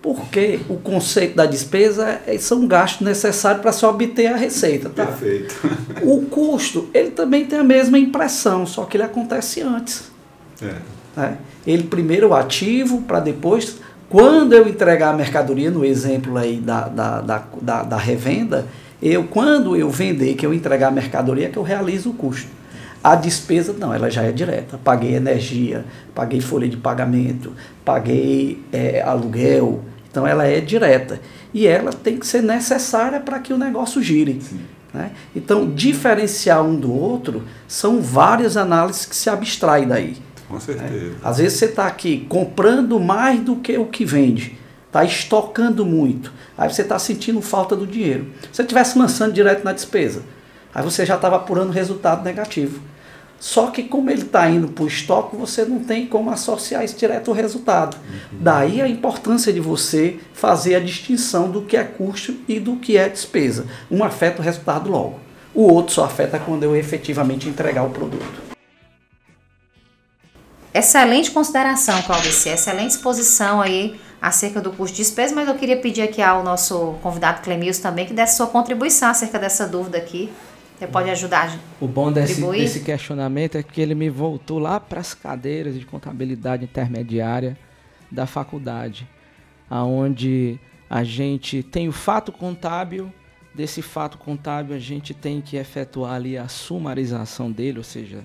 [0.00, 4.88] Porque o conceito da despesa é, são gastos necessários para se obter a receita.
[4.88, 5.06] Tá?
[5.06, 5.54] Perfeito.
[6.02, 10.10] O custo, ele também tem a mesma impressão, só que ele acontece antes.
[10.62, 10.74] É.
[11.16, 11.38] Né?
[11.66, 17.20] Ele primeiro ativo, para depois, quando eu entregar a mercadoria, no exemplo aí da, da,
[17.20, 18.66] da, da, da revenda,
[19.02, 22.48] eu, quando eu vender, que eu entregar a mercadoria, é que eu realizo o custo.
[23.02, 24.78] A despesa, não, ela já é direta.
[24.82, 25.84] Paguei energia,
[26.14, 27.52] paguei folha de pagamento,
[27.84, 29.80] paguei é, aluguel.
[30.18, 31.20] Então, ela é direta.
[31.54, 34.42] E ela tem que ser necessária para que o negócio gire.
[34.92, 35.12] Né?
[35.34, 40.16] Então, diferenciar um do outro são várias análises que se abstraem daí.
[40.48, 40.92] Com certeza.
[40.92, 41.14] Né?
[41.22, 46.32] Às vezes você está aqui comprando mais do que o que vende, está estocando muito,
[46.56, 48.26] aí você está sentindo falta do dinheiro.
[48.42, 50.22] Se você estivesse lançando direto na despesa,
[50.74, 52.80] aí você já estava apurando resultado negativo.
[53.40, 56.96] Só que como ele está indo para o estoque, você não tem como associar isso
[56.96, 57.96] direto ao resultado.
[57.96, 58.38] Uhum.
[58.40, 62.96] Daí a importância de você fazer a distinção do que é custo e do que
[62.96, 63.66] é despesa.
[63.90, 65.20] Um afeta o resultado logo.
[65.54, 68.48] O outro só afeta quando eu efetivamente entregar o produto.
[70.74, 76.02] Excelente consideração, Claudice, excelente exposição aí acerca do custo de despesa, mas eu queria pedir
[76.02, 80.30] aqui ao nosso convidado Clemils também que desse sua contribuição acerca dessa dúvida aqui.
[80.78, 85.00] Você pode ajudar O bom desse, desse questionamento é que ele me voltou lá para
[85.00, 87.58] as cadeiras de contabilidade intermediária
[88.10, 89.08] da faculdade,
[89.68, 93.12] aonde a gente tem o fato contábil,
[93.52, 98.24] desse fato contábil a gente tem que efetuar ali a sumarização dele, ou seja,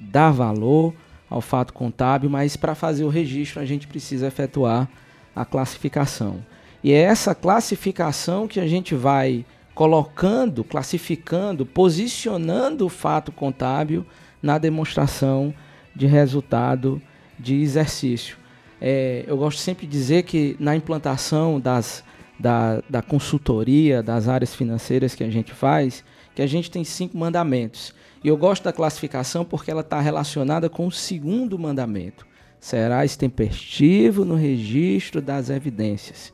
[0.00, 0.92] dar valor,
[1.30, 4.88] ao fato contábil, mas para fazer o registro a gente precisa efetuar
[5.34, 6.44] a classificação.
[6.82, 9.46] E é essa classificação que a gente vai
[9.82, 14.06] colocando, classificando, posicionando o fato contábil
[14.40, 15.52] na demonstração
[15.92, 17.02] de resultado
[17.36, 18.36] de exercício.
[18.80, 22.04] É, eu gosto sempre de dizer que na implantação das,
[22.38, 27.18] da, da consultoria, das áreas financeiras que a gente faz, que a gente tem cinco
[27.18, 27.92] mandamentos.
[28.22, 32.24] E eu gosto da classificação porque ela está relacionada com o segundo mandamento.
[32.60, 36.32] Serás tempestivo no registro das evidências.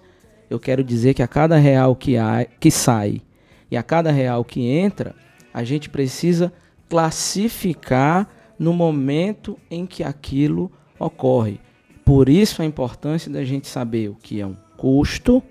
[0.50, 3.22] Eu quero dizer que a cada real que, há, que sai
[3.70, 5.14] e a cada real que entra,
[5.52, 6.52] a gente precisa
[6.88, 8.28] classificar
[8.59, 11.61] no momento em que aquilo ocorre.
[12.04, 15.42] Por isso a importância da gente saber o que é um custo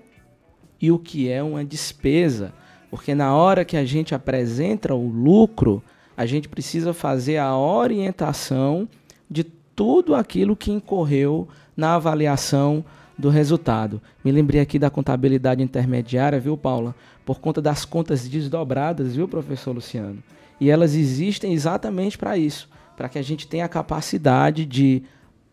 [0.80, 2.52] e o que é uma despesa.
[2.90, 5.82] Porque na hora que a gente apresenta o lucro,
[6.16, 8.88] a gente precisa fazer a orientação
[9.30, 12.84] de tudo aquilo que incorreu na avaliação
[13.16, 14.00] do resultado.
[14.24, 16.94] Me lembrei aqui da contabilidade intermediária, viu, Paula?
[17.28, 20.22] Por conta das contas desdobradas, viu, professor Luciano?
[20.58, 25.02] E elas existem exatamente para isso, para que a gente tenha a capacidade de,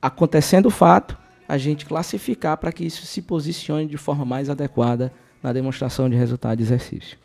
[0.01, 5.11] acontecendo o fato, a gente classificar para que isso se posicione de forma mais adequada
[5.43, 7.17] na demonstração de resultado de exercício.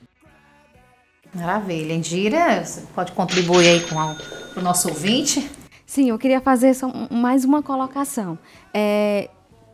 [1.33, 1.93] Maravilha.
[1.93, 3.95] Indira, você pode contribuir aí com
[4.59, 5.49] o nosso ouvinte?
[5.87, 8.37] Sim, eu queria fazer só mais uma colocação.
[8.75, 9.31] É,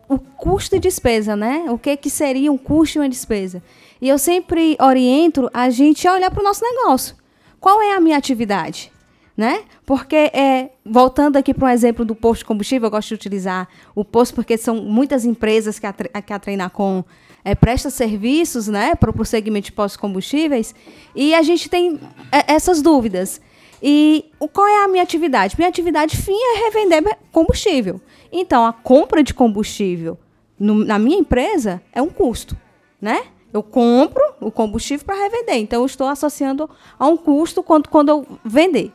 [0.08, 1.66] o custo e despesa, né?
[1.68, 3.62] O que, que seria um custo e uma despesa?
[4.00, 7.16] E eu sempre oriento a gente a olhar para o nosso negócio.
[7.60, 8.92] Qual é a minha atividade?
[9.36, 9.64] Né?
[9.84, 13.68] Porque, é, voltando aqui para um exemplo do posto de combustível, eu gosto de utilizar
[13.94, 17.04] o posto porque são muitas empresas que a, que a Treinacom
[17.44, 20.74] é, presta serviços né, para o segmento de postos combustíveis
[21.14, 22.00] e a gente tem
[22.32, 23.40] é, essas dúvidas.
[23.82, 25.54] E qual é a minha atividade?
[25.56, 28.00] Minha atividade fim é revender combustível.
[28.38, 30.18] Então, a compra de combustível
[30.58, 32.54] no, na minha empresa é um custo,
[33.00, 33.24] né?
[33.50, 35.56] Eu compro o combustível para revender.
[35.56, 36.68] Então, eu estou associando
[36.98, 38.92] a um custo quando, quando eu vender.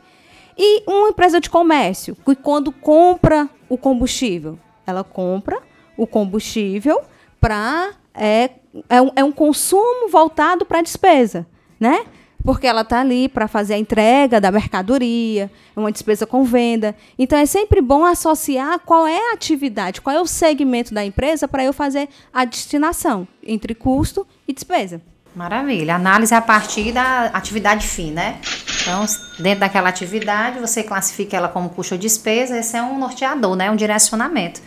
[0.56, 5.60] E uma empresa de comércio, que quando compra o combustível, ela compra
[5.98, 7.02] o combustível
[7.40, 7.94] para.
[8.14, 8.52] É,
[8.90, 11.48] é, um, é um consumo voltado para a despesa,
[11.80, 12.06] né?
[12.44, 16.96] Porque ela está ali para fazer a entrega da mercadoria, uma despesa com venda.
[17.18, 21.48] Então é sempre bom associar qual é a atividade, qual é o segmento da empresa
[21.48, 25.02] para eu fazer a destinação entre custo e despesa.
[25.34, 25.96] Maravilha.
[25.96, 28.40] Análise a partir da atividade fim, né?
[28.82, 29.06] Então,
[29.40, 33.72] dentro daquela atividade, você classifica ela como custo ou despesa, esse é um norteador, né?
[33.72, 34.62] Um direcionamento.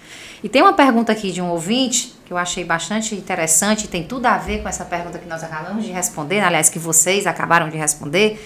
[0.44, 4.26] E tem uma pergunta aqui de um ouvinte que eu achei bastante interessante, tem tudo
[4.26, 7.78] a ver com essa pergunta que nós acabamos de responder, aliás, que vocês acabaram de
[7.78, 8.38] responder,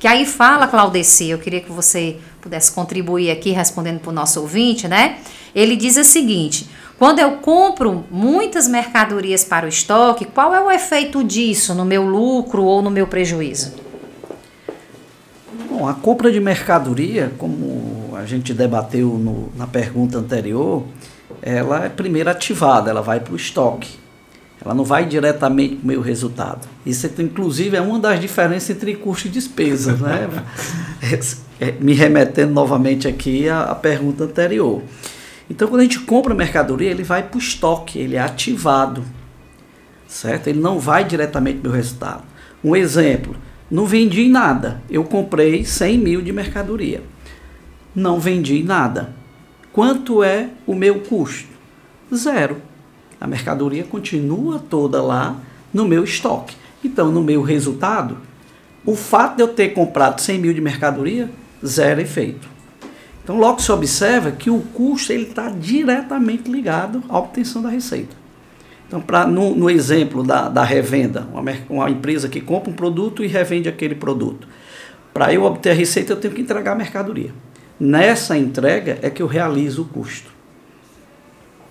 [0.00, 4.40] que aí fala, Claudeci, eu queria que você pudesse contribuir aqui respondendo para o nosso
[4.40, 5.18] ouvinte, né?
[5.54, 10.70] Ele diz o seguinte: quando eu compro muitas mercadorias para o estoque, qual é o
[10.70, 13.74] efeito disso no meu lucro ou no meu prejuízo?
[15.68, 20.82] Bom, a compra de mercadoria, como a gente debateu no, na pergunta anterior,
[21.42, 24.00] ela é primeiro ativada, ela vai para o estoque.
[24.64, 26.68] Ela não vai diretamente para o meu resultado.
[26.86, 29.94] Isso, inclusive, é uma das diferenças entre custo e despesa.
[29.96, 30.28] Né?
[31.60, 34.82] É, me remetendo novamente aqui à, à pergunta anterior.
[35.48, 39.04] Então, quando a gente compra mercadoria, ele vai para o estoque, ele é ativado.
[40.08, 40.48] Certo?
[40.48, 42.24] Ele não vai diretamente para o meu resultado.
[42.64, 43.36] Um exemplo,
[43.70, 44.82] não vendi nada.
[44.90, 47.00] Eu comprei 100 mil de mercadoria.
[47.94, 49.14] Não vendi nada
[49.72, 51.48] Quanto é o meu custo?
[52.14, 52.58] Zero.
[53.20, 55.36] A mercadoria continua toda lá
[55.72, 56.56] no meu estoque.
[56.84, 58.18] Então, no meu resultado,
[58.84, 61.30] o fato de eu ter comprado 100 mil de mercadoria,
[61.64, 62.48] zero efeito.
[63.22, 68.16] Então, logo se observa que o custo está diretamente ligado à obtenção da receita.
[68.86, 73.24] Então, pra, no, no exemplo da, da revenda, uma, uma empresa que compra um produto
[73.24, 74.46] e revende aquele produto.
[75.14, 77.32] Para eu obter a receita, eu tenho que entregar a mercadoria.
[77.84, 80.30] Nessa entrega é que eu realizo o custo.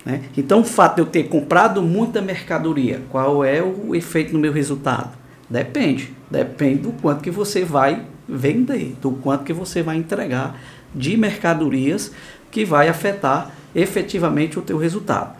[0.03, 0.23] Né?
[0.35, 4.51] Então, o fato de eu ter comprado muita mercadoria, qual é o efeito no meu
[4.51, 5.17] resultado?
[5.49, 6.13] Depende.
[6.29, 10.59] Depende do quanto que você vai vender, do quanto que você vai entregar
[10.93, 12.11] de mercadorias
[12.51, 15.33] que vai afetar efetivamente o teu resultado.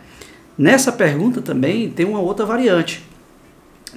[0.56, 3.04] Nessa pergunta também tem uma outra variante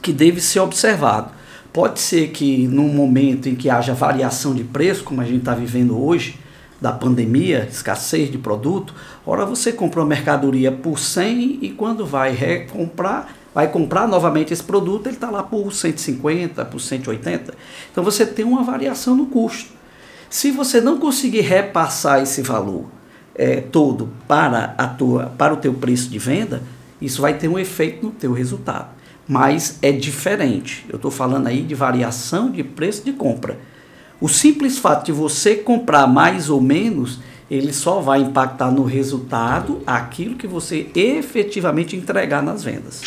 [0.01, 1.31] que deve ser observado.
[1.71, 5.55] Pode ser que num momento em que haja variação de preço, como a gente está
[5.55, 6.43] vivendo hoje,
[6.85, 8.93] da pandemia, escassez de produto,
[9.25, 14.61] ora você comprou a mercadoria por 100 e quando vai recomprar, vai comprar novamente esse
[14.61, 17.55] produto, ele está lá por 150, por 180.
[17.91, 19.71] Então você tem uma variação no custo.
[20.29, 22.85] Se você não conseguir repassar esse valor
[23.33, 26.61] é, todo para, a tua, para o teu preço de venda,
[27.01, 28.89] isso vai ter um efeito no teu resultado.
[29.27, 30.85] Mas é diferente.
[30.87, 33.57] Eu estou falando aí de variação de preço de compra.
[34.25, 39.83] O simples fato de você comprar mais ou menos, ele só vai impactar no resultado
[39.85, 43.03] aquilo que você efetivamente entregar nas vendas.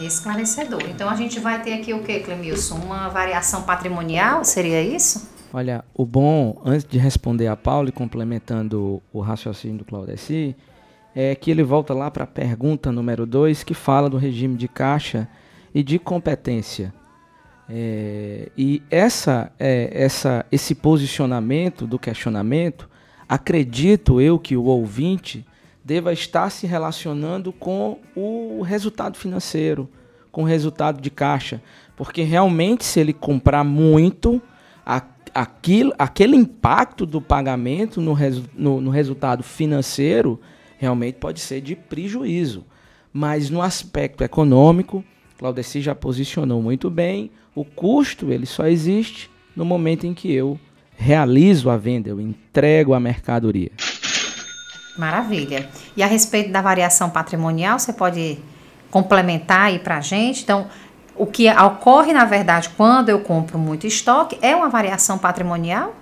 [0.00, 0.80] Esclarecedor.
[0.88, 2.76] Então a gente vai ter aqui o que, Clemilson?
[2.76, 4.42] Uma variação patrimonial?
[4.46, 5.28] Seria isso?
[5.52, 10.56] Olha, o bom, antes de responder a Paulo e complementando o raciocínio do Claudeci,
[11.14, 14.68] é que ele volta lá para a pergunta número 2, que fala do regime de
[14.68, 15.28] caixa
[15.74, 16.94] e de competência.
[17.68, 22.88] É, e essa, é, essa, esse posicionamento do questionamento,
[23.28, 25.46] acredito eu que o ouvinte
[25.84, 29.88] deva estar se relacionando com o resultado financeiro,
[30.30, 31.62] com o resultado de caixa.
[31.96, 34.40] Porque realmente, se ele comprar muito,
[34.84, 35.02] a,
[35.34, 40.40] aquilo, aquele impacto do pagamento no, resu, no, no resultado financeiro
[40.78, 42.64] realmente pode ser de prejuízo.
[43.12, 45.04] Mas no aspecto econômico,
[45.44, 50.58] Claudeci já posicionou muito bem, o custo ele só existe no momento em que eu
[50.96, 53.70] realizo a venda, eu entrego a mercadoria.
[54.96, 55.68] Maravilha.
[55.94, 58.38] E a respeito da variação patrimonial, você pode
[58.90, 60.42] complementar aí para a gente?
[60.42, 60.66] Então,
[61.14, 65.94] o que ocorre, na verdade, quando eu compro muito estoque é uma variação patrimonial?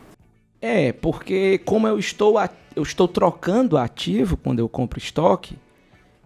[0.61, 2.37] É, porque como eu estou,
[2.77, 5.59] eu estou trocando ativo quando eu compro estoque,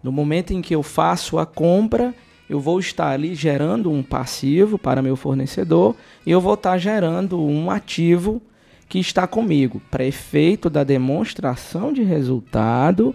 [0.03, 2.13] no momento em que eu faço a compra,
[2.49, 5.95] eu vou estar ali gerando um passivo para meu fornecedor
[6.25, 8.41] e eu vou estar gerando um ativo
[8.87, 13.13] que está comigo para efeito da demonstração de resultado,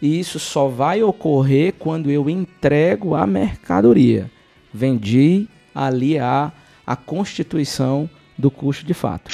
[0.00, 4.28] e isso só vai ocorrer quando eu entrego a mercadoria.
[4.74, 6.50] Vendi ali a,
[6.84, 9.30] a constituição do custo de fato.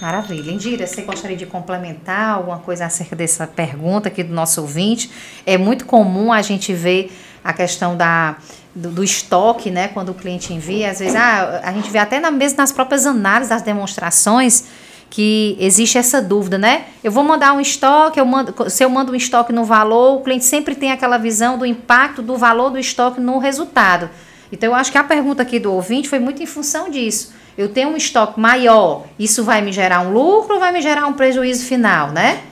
[0.00, 0.52] Maravilha.
[0.52, 5.10] Indira, você gostaria de complementar alguma coisa acerca dessa pergunta aqui do nosso ouvinte?
[5.44, 7.10] É muito comum a gente ver
[7.46, 8.36] a questão da,
[8.74, 9.88] do, do, estoque, né?
[9.88, 13.06] Quando o cliente envia, às vezes, ah, a gente vê até na, mesmo nas próprias
[13.06, 14.64] análises das demonstrações
[15.08, 16.86] que existe essa dúvida, né?
[17.02, 20.20] Eu vou mandar um estoque, eu mando, se eu mando um estoque no valor, o
[20.22, 24.10] cliente sempre tem aquela visão do impacto do valor do estoque no resultado.
[24.50, 27.32] Então, eu acho que a pergunta aqui do ouvinte foi muito em função disso.
[27.56, 31.06] Eu tenho um estoque maior, isso vai me gerar um lucro ou vai me gerar
[31.06, 32.42] um prejuízo final, né?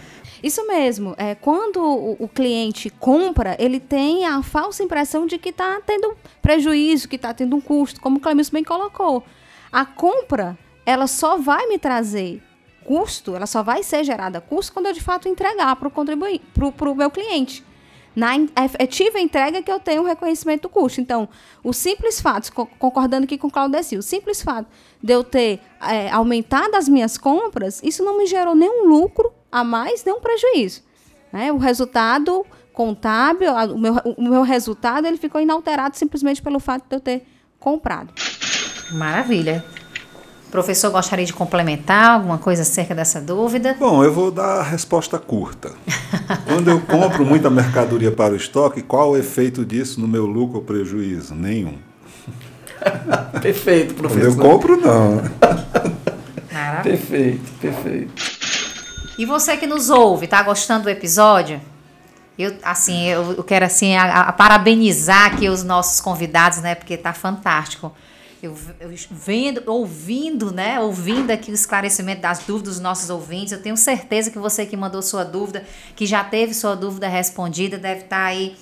[0.45, 1.15] Isso mesmo.
[1.17, 6.15] É, quando o, o, cliente compra, ele tem a falsa impressão de que está tendo
[6.43, 9.25] prejuízo, que está tendo um custo, como o Clemilson bem colocou.
[9.73, 12.43] A compra, ela só vai me trazer
[12.85, 15.89] custo, ela só vai ser gerada custo quando eu de fato entregar para
[16.91, 17.65] o meu cliente
[18.15, 21.01] na efetiva entrega que eu tenho o reconhecimento do custo.
[21.01, 21.27] Então,
[21.65, 24.69] o simples fato, concordando aqui com o Claudeci, o simples fato
[25.03, 29.63] de eu ter é, aumentado as minhas compras, isso não me gerou nenhum lucro a
[29.63, 30.83] mais, nenhum prejuízo.
[31.33, 31.53] Né?
[31.53, 36.97] O resultado contábil, o meu, o meu resultado, ele ficou inalterado simplesmente pelo fato de
[36.97, 37.25] eu ter
[37.61, 38.13] comprado.
[38.91, 39.65] Maravilha.
[40.51, 43.77] Professor, gostaria de complementar alguma coisa acerca dessa dúvida?
[43.79, 45.71] Bom, eu vou dar a resposta curta.
[46.47, 50.59] Quando eu compro muita mercadoria para o estoque, qual o efeito disso no meu lucro
[50.59, 51.33] ou prejuízo?
[51.33, 51.79] Nenhum.
[53.41, 54.35] perfeito, professor.
[54.35, 55.23] Quando eu compro, não.
[56.83, 58.34] perfeito, perfeito.
[59.17, 61.61] E você que nos ouve, tá gostando do episódio?
[62.39, 66.75] Eu, assim, eu, quero assim a, a parabenizar aqui os nossos convidados, né?
[66.75, 67.93] Porque tá fantástico
[68.45, 70.79] eu, eu vendo, ouvindo, né?
[70.79, 73.53] Ouvindo aqui o esclarecimento das dúvidas dos nossos ouvintes.
[73.53, 75.65] Eu tenho certeza que você que mandou sua dúvida,
[75.97, 78.55] que já teve sua dúvida respondida, deve estar tá aí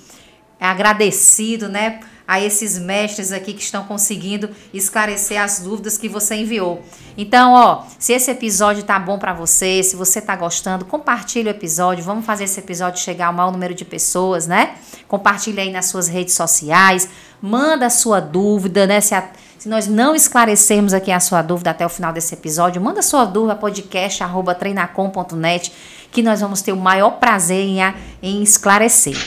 [0.60, 2.00] agradecido, né?
[2.32, 6.82] A esses mestres aqui que estão conseguindo esclarecer as dúvidas que você enviou.
[7.14, 11.50] Então, ó, se esse episódio tá bom para você, se você tá gostando, compartilhe o
[11.50, 12.02] episódio.
[12.02, 14.76] Vamos fazer esse episódio chegar ao maior número de pessoas, né?
[15.06, 17.06] Compartilhe aí nas suas redes sociais,
[17.42, 19.02] manda a sua dúvida, né?
[19.02, 19.28] Se a,
[19.58, 23.26] se nós não esclarecermos aqui a sua dúvida até o final desse episódio, manda sua
[23.26, 25.70] dúvida podcast@treinacom.net
[26.10, 27.76] que nós vamos ter o maior prazer em,
[28.22, 29.18] em esclarecer.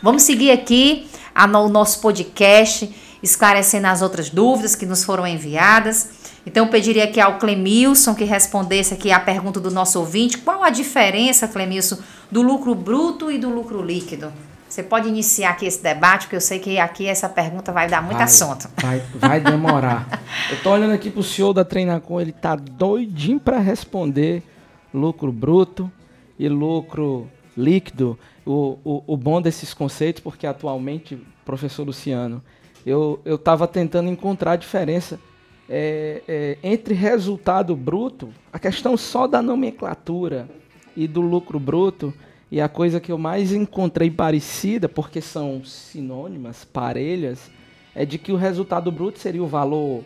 [0.00, 6.10] Vamos seguir aqui a, o nosso podcast, esclarecendo as outras dúvidas que nos foram enviadas.
[6.46, 10.38] Então, eu pediria aqui ao Clemilson que respondesse aqui a pergunta do nosso ouvinte.
[10.38, 11.98] Qual a diferença, Clemilson,
[12.30, 14.32] do lucro bruto e do lucro líquido?
[14.74, 18.02] Você pode iniciar aqui esse debate, porque eu sei que aqui essa pergunta vai dar
[18.02, 18.68] muito vai, assunto.
[18.76, 20.04] Vai, vai demorar.
[20.50, 24.42] eu tô olhando aqui pro senhor da Treinacom, ele tá doidinho para responder
[24.92, 25.90] lucro bruto
[26.36, 28.18] e lucro líquido.
[28.44, 32.42] O, o, o bom desses conceitos, porque atualmente, professor Luciano,
[32.84, 35.18] eu estava tentando encontrar a diferença
[35.68, 40.48] é, é, entre resultado bruto, a questão só da nomenclatura
[40.96, 42.12] e do lucro bruto
[42.50, 47.50] e a coisa que eu mais encontrei parecida, porque são sinônimas, parelhas,
[47.94, 50.04] é de que o resultado bruto seria o valor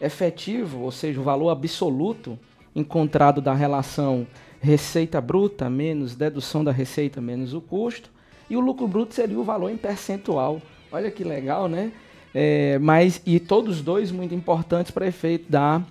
[0.00, 2.38] efetivo, ou seja, o valor absoluto
[2.74, 4.26] encontrado da relação
[4.60, 8.10] receita bruta menos dedução da receita menos o custo,
[8.48, 10.60] e o lucro bruto seria o valor em percentual.
[10.90, 11.92] Olha que legal, né?
[12.34, 15.82] É, mas e todos dois muito importantes para efeito da,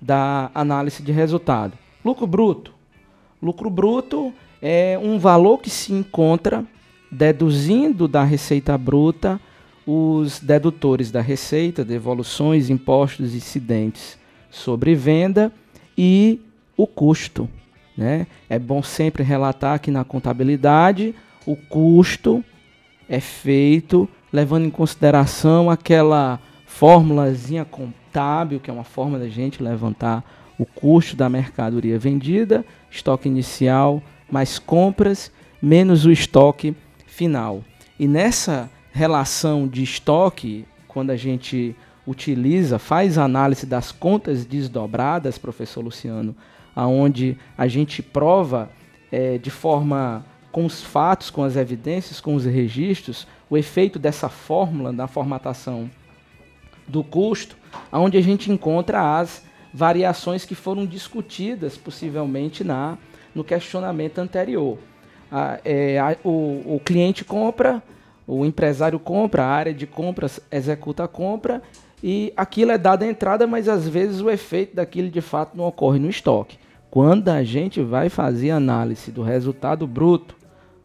[0.00, 1.76] da análise de resultado.
[2.04, 2.72] Lucro bruto.
[3.42, 6.64] Lucro bruto é um valor que se encontra
[7.10, 9.40] deduzindo da receita bruta
[9.86, 14.18] os dedutores da receita, devoluções, impostos incidentes
[14.50, 15.52] sobre venda
[15.96, 16.40] e
[16.76, 17.48] o custo.
[17.96, 18.26] Né?
[18.48, 21.14] É bom sempre relatar que na contabilidade
[21.46, 22.44] o custo
[23.08, 30.24] é feito levando em consideração aquela formulazinha contábil, que é uma forma da gente levantar
[30.58, 35.30] o custo da mercadoria vendida, estoque inicial, mais compras,
[35.62, 36.74] menos o estoque
[37.06, 37.62] final.
[37.98, 41.76] E nessa relação de estoque, quando a gente
[42.06, 46.34] utiliza, faz análise das contas desdobradas, professor Luciano,
[46.74, 48.70] aonde a gente prova
[49.10, 54.28] é, de forma com os fatos, com as evidências, com os registros, o efeito dessa
[54.28, 55.90] fórmula da formatação
[56.86, 57.56] do custo,
[57.92, 62.96] onde a gente encontra as variações que foram discutidas possivelmente na
[63.34, 64.78] no questionamento anterior.
[65.30, 67.82] A, é, a, o, o cliente compra,
[68.26, 71.60] o empresário compra, a área de compras executa a compra
[72.02, 75.64] e aquilo é dado a entrada, mas às vezes o efeito daquilo de fato não
[75.64, 76.58] ocorre no estoque.
[76.94, 80.36] Quando a gente vai fazer análise do resultado bruto,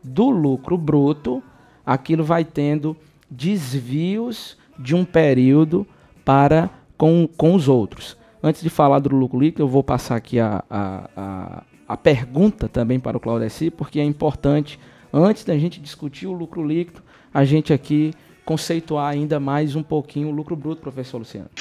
[0.03, 1.43] do lucro bruto,
[1.85, 2.97] aquilo vai tendo
[3.29, 5.85] desvios de um período
[6.25, 8.17] para com, com os outros.
[8.41, 12.67] Antes de falar do lucro líquido, eu vou passar aqui a, a, a, a pergunta
[12.67, 14.79] também para o Claudeci, porque é importante,
[15.13, 20.29] antes da gente discutir o lucro líquido, a gente aqui conceituar ainda mais um pouquinho
[20.29, 21.51] o lucro bruto, professor Luciano.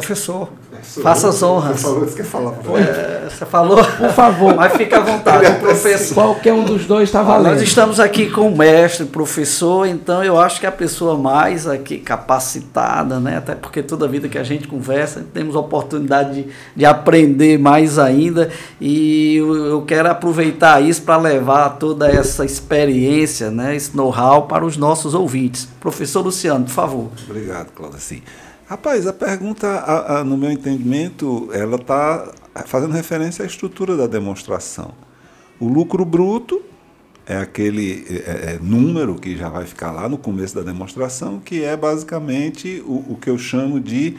[0.00, 1.80] Professor, professor faça as honras.
[1.80, 3.84] Você falou, você quer falar é, Você falou?
[3.84, 4.54] Por favor.
[4.54, 6.14] Mas fica à vontade, professor.
[6.14, 7.54] Qualquer um dos dois está valendo.
[7.54, 11.98] Nós estamos aqui com o mestre, professor, então eu acho que a pessoa mais aqui
[11.98, 13.38] capacitada, né?
[13.38, 17.98] Até porque toda vida que a gente conversa, temos a oportunidade de, de aprender mais
[17.98, 18.50] ainda.
[18.80, 23.74] E eu, eu quero aproveitar isso para levar toda essa experiência, né?
[23.74, 25.68] Esse know-how para os nossos ouvintes.
[25.80, 27.08] Professor Luciano, por favor.
[27.28, 27.98] Obrigado, Cláudio.
[27.98, 28.22] Sim.
[28.68, 32.32] Rapaz, a pergunta, a, a, no meu entendimento, ela está
[32.66, 34.92] fazendo referência à estrutura da demonstração.
[35.60, 36.60] O lucro bruto
[37.24, 41.62] é aquele é, é, número que já vai ficar lá no começo da demonstração, que
[41.62, 44.16] é basicamente o, o que eu chamo de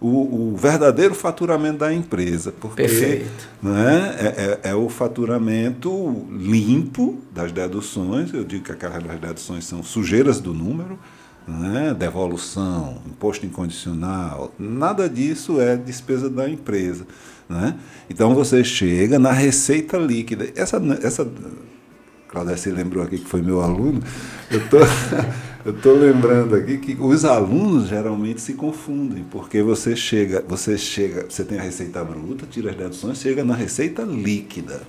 [0.00, 2.52] o, o, verdadeiro faturamento da empresa.
[2.52, 3.48] Porque, Perfeito.
[3.62, 8.32] Né, é, é, é, o faturamento limpo das deduções.
[8.32, 10.98] Eu digo que aquelas deduções são sujeiras do número
[11.46, 11.94] né?
[11.98, 17.06] devolução, imposto incondicional, nada disso é despesa da empresa.
[17.48, 17.76] Né?
[18.08, 20.48] Então você chega na receita líquida.
[20.54, 21.28] Essa, essa
[22.30, 24.00] Claudete lembrou aqui que foi meu aluno,
[24.52, 24.78] eu tô,
[25.68, 31.42] estou lembrando aqui que os alunos geralmente se confundem, porque você chega, você chega, você
[31.42, 34.80] tem a receita bruta, tira as deduções, chega na receita líquida.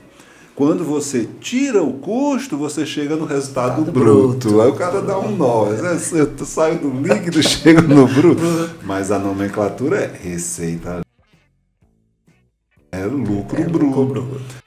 [0.55, 4.49] Quando você tira o custo, você chega no resultado bruto.
[4.49, 4.61] bruto.
[4.61, 5.67] Aí o cara dá um nó.
[5.67, 8.41] Eu saio do líquido, chego no bruto.
[8.83, 11.01] Mas a nomenclatura é receita.
[12.91, 13.85] É lucro é bruto.
[13.85, 14.61] Lucro bruto.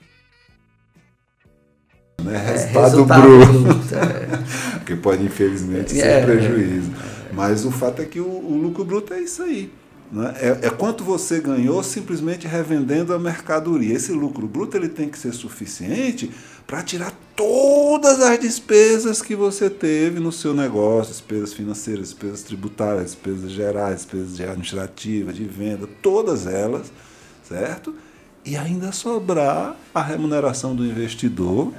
[2.23, 2.35] Né?
[2.35, 3.59] É, resultado, resultado bruto.
[3.61, 4.81] bruto é.
[4.85, 6.91] que pode, infelizmente, ser é, prejuízo.
[7.31, 9.71] Mas o fato é que o, o lucro bruto é isso aí.
[10.11, 10.35] Né?
[10.39, 13.95] É, é, quanto você ganhou simplesmente revendendo a mercadoria.
[13.95, 16.31] Esse lucro bruto ele tem que ser suficiente
[16.67, 23.11] para tirar todas as despesas que você teve no seu negócio, despesas financeiras, despesas tributárias,
[23.11, 26.91] despesas gerais, despesas administrativas, de venda, todas elas,
[27.47, 27.93] certo?
[28.43, 31.73] E ainda sobrar a remuneração do investidor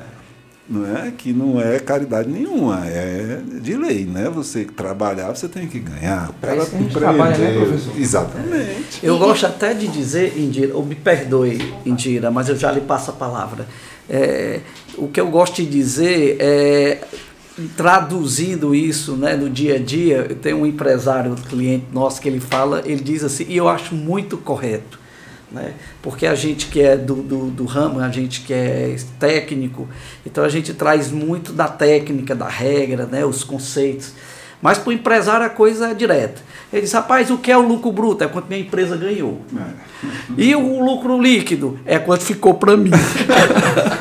[0.69, 4.29] não é que não é caridade nenhuma, é de lei, né?
[4.31, 6.33] Você trabalhar, você tem que ganhar.
[6.41, 7.93] Para trabalha, né, professor?
[7.97, 8.99] Exatamente.
[9.01, 13.11] Eu gosto até de dizer, Indira, ou me perdoe, Indira, mas eu já lhe passo
[13.11, 13.67] a palavra.
[14.11, 14.61] É,
[14.97, 17.01] o que eu gosto de dizer é
[17.77, 22.41] traduzindo isso né, no dia a dia, tem um empresário, um cliente nosso que ele
[22.41, 25.06] fala, ele diz assim, e eu acho muito correto
[25.51, 25.75] né?
[26.03, 29.89] Porque a gente que é do, do, do, ramo, a gente que é técnico,
[30.25, 33.25] então a gente traz muito da técnica, da regra, né?
[33.25, 34.13] os conceitos.
[34.61, 36.43] Mas para o empresário a coisa é direta.
[36.73, 38.25] Ele diz, rapaz, o que é o lucro bruto?
[38.25, 39.41] É quanto minha empresa ganhou.
[39.57, 40.07] É.
[40.37, 41.79] E o lucro líquido?
[41.85, 42.91] É quanto ficou para mim.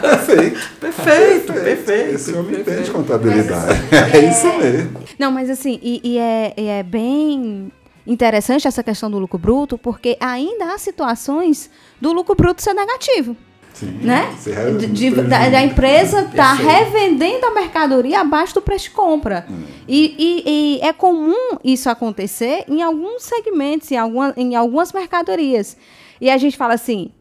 [0.02, 0.60] perfeito.
[0.80, 2.16] Perfeito, perfeito.
[2.16, 3.80] Esse homem entende contabilidade.
[3.92, 5.00] É, é, isso mesmo.
[5.20, 7.72] Não, mas assim, e, e é, e é bem
[8.06, 13.36] interessante essa questão do lucro bruto, porque ainda há situações do lucro bruto ser negativo.
[13.76, 14.34] Sim, né?
[14.80, 19.46] De, de, da, da, empresa estar tá revendendo a mercadoria abaixo do preço de compra.
[19.50, 19.64] Hum.
[19.86, 25.76] E, e, e, é comum isso acontecer em alguns segmentos, em, alguma, em algumas mercadorias.
[26.22, 27.12] E a gente fala assim: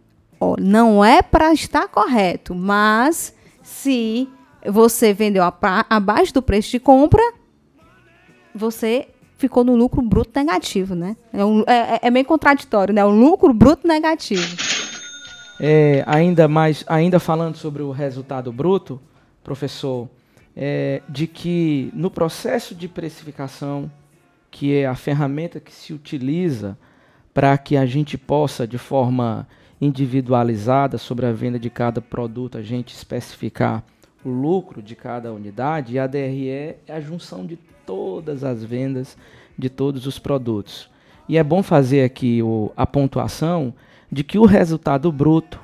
[0.41, 4.29] ó, não é para estar correto, mas se
[4.65, 5.53] você vendeu a,
[5.91, 7.23] abaixo do preço de compra,
[8.55, 11.17] você ficou no lucro bruto negativo, né?
[11.33, 13.05] É, um, é, é, é meio contraditório, né?
[13.05, 14.57] O lucro bruto negativo.
[15.61, 19.01] é, ainda mais, ainda falando sobre o resultado bruto,
[19.43, 20.09] professor,
[20.57, 23.91] é, de que no processo de precificação,
[24.51, 26.79] que é a ferramenta que se utiliza
[27.33, 29.47] para que a gente possa, de forma
[29.81, 33.83] individualizada sobre a venda de cada produto, a gente especificar
[34.25, 39.17] o lucro de cada unidade, e a DRE é a junção de todas as vendas
[39.57, 40.91] de todos os produtos.
[41.29, 43.73] E é bom fazer aqui o, a pontuação
[44.11, 45.61] de que o resultado bruto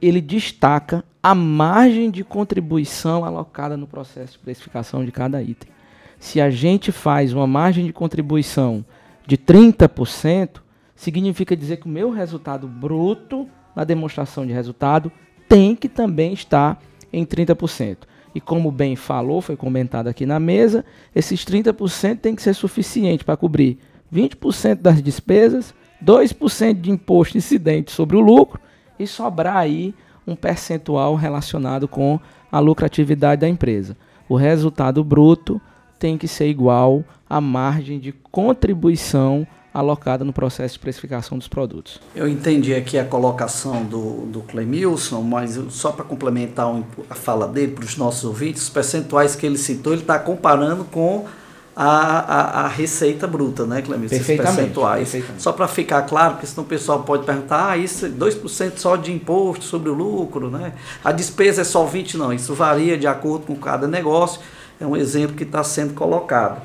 [0.00, 5.70] ele destaca a margem de contribuição alocada no processo de precificação de cada item.
[6.18, 8.84] Se a gente faz uma margem de contribuição
[9.26, 10.60] de 30%,
[10.94, 15.12] significa dizer que o meu resultado bruto na demonstração de resultado
[15.48, 16.80] tem que também estar
[17.12, 17.98] em 30%.
[18.34, 23.24] E como bem falou, foi comentado aqui na mesa, esses 30% tem que ser suficiente
[23.24, 23.78] para cobrir
[24.12, 25.74] 20% das despesas,
[26.04, 28.60] 2% de imposto incidente sobre o lucro
[28.98, 29.94] e sobrar aí
[30.26, 32.20] um percentual relacionado com
[32.50, 33.96] a lucratividade da empresa.
[34.28, 35.60] O resultado bruto
[35.98, 42.00] tem que ser igual à margem de contribuição alocada no processo de precificação dos produtos.
[42.14, 46.66] Eu entendi aqui a colocação do, do Clemilson, mas só para complementar
[47.08, 50.84] a fala dele para os nossos ouvintes, os percentuais que ele citou, ele está comparando
[50.84, 51.26] com
[51.74, 54.16] a, a, a, receita bruta, né, Clemilson?
[54.16, 54.56] Perfeitamente.
[54.56, 55.02] percentuais.
[55.02, 55.42] Perfeitamente.
[55.42, 58.96] Só para ficar claro, porque senão o pessoal pode perguntar, ah, isso é 2% só
[58.96, 60.72] de imposto sobre o lucro, né?
[61.02, 62.32] A despesa é só 20%, não.
[62.32, 64.40] Isso varia de acordo com cada negócio.
[64.80, 66.60] É um exemplo que está sendo colocado.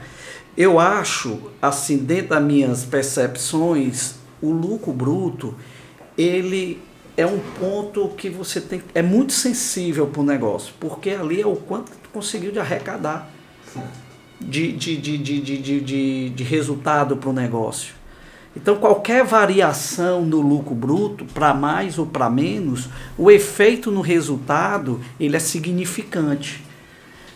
[0.57, 5.53] Eu acho, assim, dentro das minhas percepções, o lucro bruto,
[6.17, 6.81] ele
[7.17, 11.47] é um ponto que você tem é muito sensível para o negócio, porque ali é
[11.47, 13.29] o quanto tu conseguiu de arrecadar
[14.39, 17.93] de, de, de, de, de, de, de resultado para o negócio.
[18.55, 22.87] Então, qualquer variação no lucro bruto, para mais ou para menos,
[23.17, 26.64] o efeito no resultado ele é significante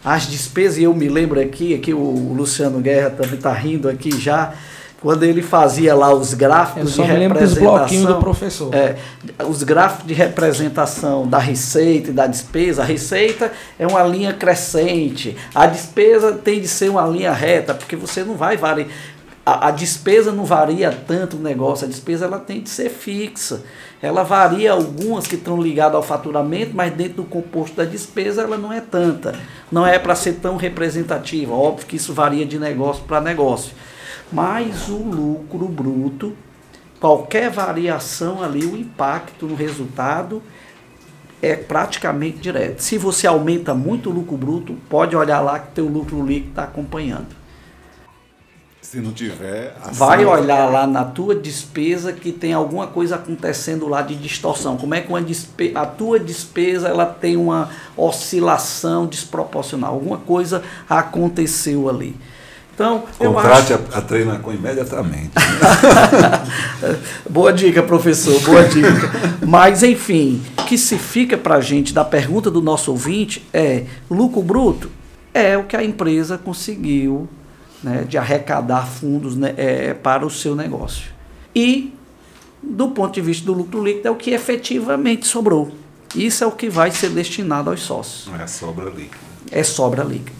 [0.04, 4.18] as despesas, e eu me lembro aqui, aqui o Luciano Guerra também está rindo aqui
[4.20, 4.54] já,
[5.02, 8.06] quando ele fazia lá os gráficos de representação.
[8.06, 8.74] do professor.
[8.74, 8.97] É,
[9.47, 12.82] os gráficos de representação da receita e da despesa.
[12.82, 17.95] A receita é uma linha crescente, a despesa tem de ser uma linha reta, porque
[17.95, 18.89] você não vai variar.
[19.50, 23.64] A, a despesa não varia tanto o negócio, a despesa ela tem de ser fixa.
[24.00, 28.60] Ela varia algumas que estão ligadas ao faturamento, mas dentro do composto da despesa ela
[28.60, 29.34] não é tanta.
[29.72, 31.52] Não é para ser tão representativa.
[31.52, 33.74] Óbvio que isso varia de negócio para negócio.
[34.32, 36.34] Mas o lucro bruto,
[37.00, 40.43] qualquer variação ali, o impacto no resultado
[41.41, 42.82] é praticamente direto.
[42.82, 46.66] Se você aumenta muito o lucro bruto, pode olhar lá que teu lucro líquido está
[46.66, 47.39] acompanhando.
[48.90, 49.76] Se não tiver.
[49.92, 54.78] Vai olhar lá na tua despesa que tem alguma coisa acontecendo lá de distorção.
[54.78, 59.94] Como é que uma despe a tua despesa ela tem uma oscilação desproporcional?
[59.94, 62.16] Alguma coisa aconteceu ali.
[62.74, 63.84] Então, Contrate acho...
[63.94, 65.34] a, a Treinacom imediatamente.
[67.30, 69.12] boa dica, professor, boa dica.
[69.46, 73.86] Mas, enfim, o que se fica para a gente da pergunta do nosso ouvinte é:
[74.10, 74.90] lucro bruto
[75.32, 77.30] é o que a empresa conseguiu
[77.84, 81.12] né, de arrecadar fundos né, é, para o seu negócio.
[81.56, 81.94] E,
[82.62, 85.72] do ponto de vista do lucro líquido, é o que efetivamente sobrou.
[86.16, 88.30] Isso é o que vai ser destinado aos sócios.
[88.40, 89.18] É sobra líquida.
[89.52, 90.32] É sobra líquida.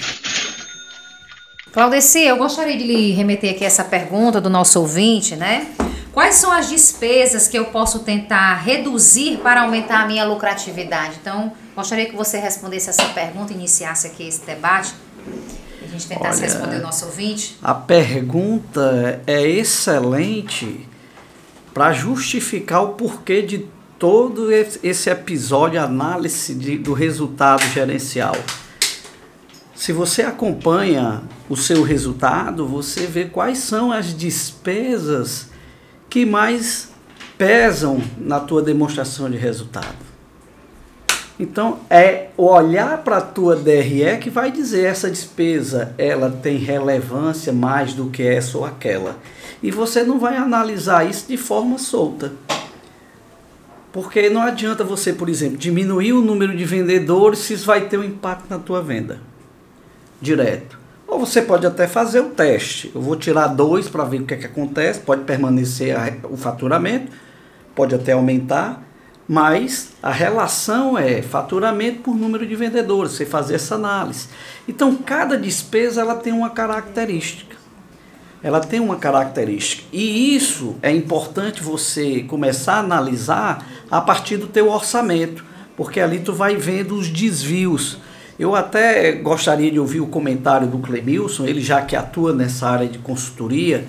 [1.72, 5.68] Claudeci, eu gostaria de lhe remeter aqui essa pergunta do nosso ouvinte, né?
[6.12, 11.18] Quais são as despesas que eu posso tentar reduzir para aumentar a minha lucratividade?
[11.22, 14.94] Então, gostaria que você respondesse essa pergunta, iniciasse aqui esse debate
[15.90, 17.58] a gente tentasse Olha, responder o nosso ouvinte?
[17.62, 20.88] A pergunta é excelente
[21.74, 23.68] para justificar o porquê de
[23.98, 28.36] todo esse episódio análise de, do resultado gerencial.
[29.76, 35.48] Se você acompanha o seu resultado, você vê quais são as despesas
[36.10, 36.90] que mais
[37.38, 40.09] pesam na tua demonstração de resultado.
[41.40, 47.54] Então é olhar para a tua DRE que vai dizer essa despesa ela tem relevância
[47.54, 49.18] mais do que essa ou aquela.
[49.64, 52.34] E você não vai analisar isso de forma solta.
[53.94, 57.98] Porque não adianta você, por exemplo, diminuir o número de vendedores se isso vai ter
[57.98, 59.20] um impacto na tua venda.
[60.22, 60.78] Direto.
[61.08, 62.92] Ou você pode até fazer o teste.
[62.94, 65.00] Eu vou tirar dois para ver o que, é que acontece.
[65.00, 65.96] Pode permanecer
[66.30, 67.12] o faturamento,
[67.74, 68.89] pode até aumentar
[69.32, 74.28] mas a relação é faturamento por número de vendedores, você fazer essa análise.
[74.68, 77.56] Então, cada despesa ela tem uma característica.
[78.42, 79.84] ela tem uma característica.
[79.92, 85.44] E isso é importante você começar a analisar a partir do teu orçamento,
[85.76, 88.00] porque ali tu vai vendo os desvios.
[88.40, 92.88] Eu até gostaria de ouvir o comentário do Clemilson, ele já que atua nessa área
[92.88, 93.86] de consultoria,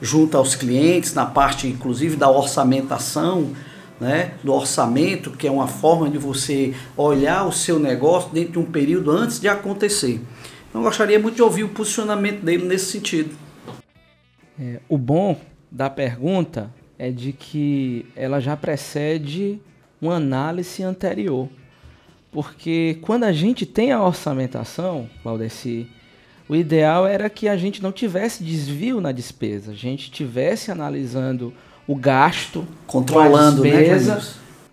[0.00, 3.52] junto aos clientes, na parte inclusive da orçamentação,
[4.00, 8.58] né, do orçamento, que é uma forma de você olhar o seu negócio dentro de
[8.58, 10.20] um período antes de acontecer.
[10.68, 13.34] Então, gostaria muito de ouvir o posicionamento dele nesse sentido.
[14.60, 15.40] É, o bom
[15.70, 19.60] da pergunta é de que ela já precede
[20.00, 21.48] uma análise anterior.
[22.30, 25.86] Porque quando a gente tem a orçamentação, Claudeci,
[26.48, 31.54] o ideal era que a gente não tivesse desvio na despesa, a gente tivesse analisando
[31.86, 34.22] o gasto, controlando a despesa, né,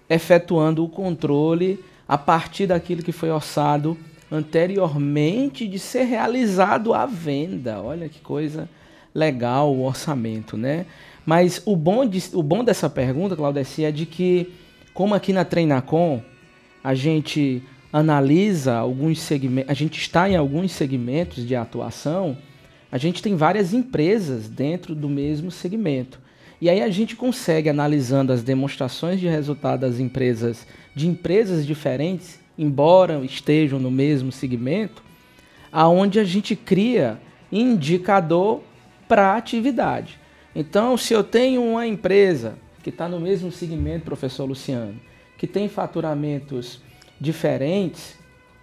[0.09, 3.97] efetuando o controle a partir daquilo que foi orçado
[4.32, 7.82] anteriormente de ser realizado a venda.
[7.82, 8.70] Olha que coisa
[9.14, 10.86] legal o orçamento, né?
[11.26, 14.51] Mas o bom, de, o bom dessa pergunta, Claudeci, é de que,
[14.93, 16.22] como aqui na Treinacom,
[16.84, 17.62] a gente
[17.93, 22.38] analisa alguns segmentos, a gente está em alguns segmentos de atuação,
[22.91, 26.20] a gente tem várias empresas dentro do mesmo segmento.
[26.62, 32.39] E aí a gente consegue, analisando as demonstrações de resultado das empresas, de empresas diferentes,
[32.55, 35.01] embora estejam no mesmo segmento,
[35.72, 37.20] aonde a gente cria
[37.51, 38.62] indicador
[39.07, 40.20] para atividade.
[40.55, 44.99] Então, se eu tenho uma empresa que está no mesmo segmento, professor Luciano,
[45.39, 46.80] que tem faturamentos
[47.20, 48.16] diferentes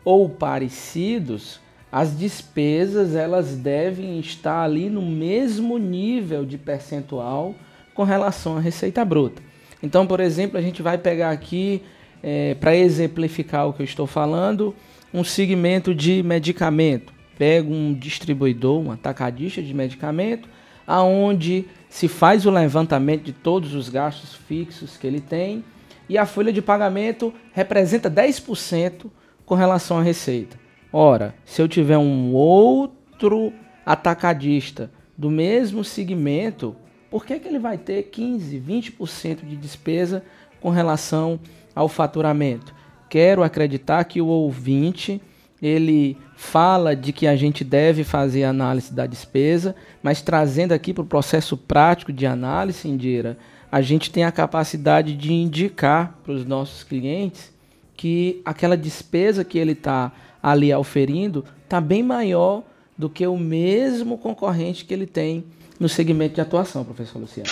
[0.05, 1.59] ou parecidos,
[1.91, 7.57] as despesas elas devem estar ali no mesmo nível de percentual
[7.99, 9.43] com relação à receita bruta.
[9.83, 11.83] Então, por exemplo, a gente vai pegar aqui,
[12.23, 14.73] é, para exemplificar o que eu estou falando,
[15.13, 20.49] um segmento de medicamento pega um distribuidor, um atacadista de medicamento,
[20.87, 25.65] aonde se faz o levantamento de todos os gastos fixos que ele tem
[26.09, 29.07] e a folha de pagamento representa 10%
[29.45, 30.57] com relação à receita.
[30.93, 33.53] Ora, se eu tiver um outro
[33.85, 36.77] atacadista do mesmo segmento,
[37.11, 40.23] por que, que ele vai ter 15, 20% de despesa
[40.61, 41.41] com relação
[41.75, 42.75] ao faturamento?
[43.09, 45.21] Quero acreditar que o ouvinte
[45.61, 51.03] ele fala de que a gente deve fazer análise da despesa, mas trazendo aqui para
[51.03, 53.37] o processo prático de análise, Indira,
[53.71, 57.53] a gente tem a capacidade de indicar para os nossos clientes
[57.97, 62.63] que aquela despesa que ele está ali auferindo está bem maior
[62.97, 65.45] do que o mesmo concorrente que ele tem
[65.79, 67.51] no segmento de atuação, professor Luciano.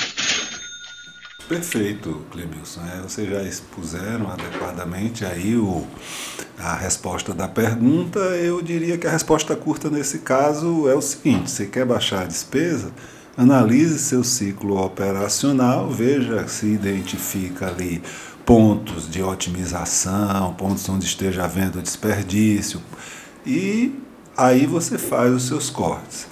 [1.49, 2.81] Perfeito, Clemilson.
[2.83, 5.87] É, vocês já expuseram adequadamente aí o,
[6.59, 8.19] a resposta da pergunta.
[8.19, 12.27] Eu diria que a resposta curta nesse caso é o seguinte: você quer baixar a
[12.27, 12.91] despesa?
[13.37, 18.03] Analise seu ciclo operacional, veja se identifica ali
[18.45, 22.81] pontos de otimização, pontos onde esteja havendo desperdício,
[23.45, 23.93] e
[24.37, 26.27] aí você faz os seus cortes.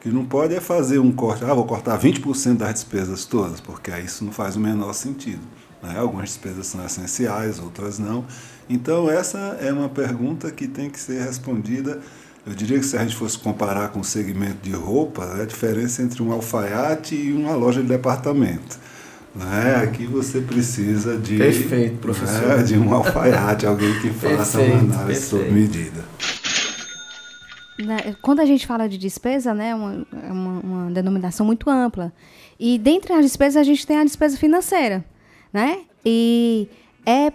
[0.00, 3.90] Que não pode é fazer um corte, ah, vou cortar 20% das despesas todas, porque
[3.90, 5.42] aí isso não faz o menor sentido.
[5.82, 5.98] Né?
[5.98, 8.24] Algumas despesas são essenciais, outras não.
[8.68, 12.00] Então, essa é uma pergunta que tem que ser respondida.
[12.46, 15.44] Eu diria que se a gente fosse comparar com o segmento de roupa, é a
[15.44, 18.78] diferença entre um alfaiate e uma loja de departamento.
[19.34, 19.76] Né?
[19.84, 22.56] Aqui você precisa de, Perfeito, professor.
[22.56, 22.62] Né?
[22.62, 26.04] de um alfaiate, alguém que faça perfeito, uma análise sob medida.
[27.84, 32.12] Né, quando a gente fala de despesa, né, uma, é uma, uma, denominação muito ampla.
[32.58, 35.04] E dentre as despesas a gente tem a despesa financeira,
[35.52, 35.80] né?
[36.04, 36.68] E
[37.06, 37.32] é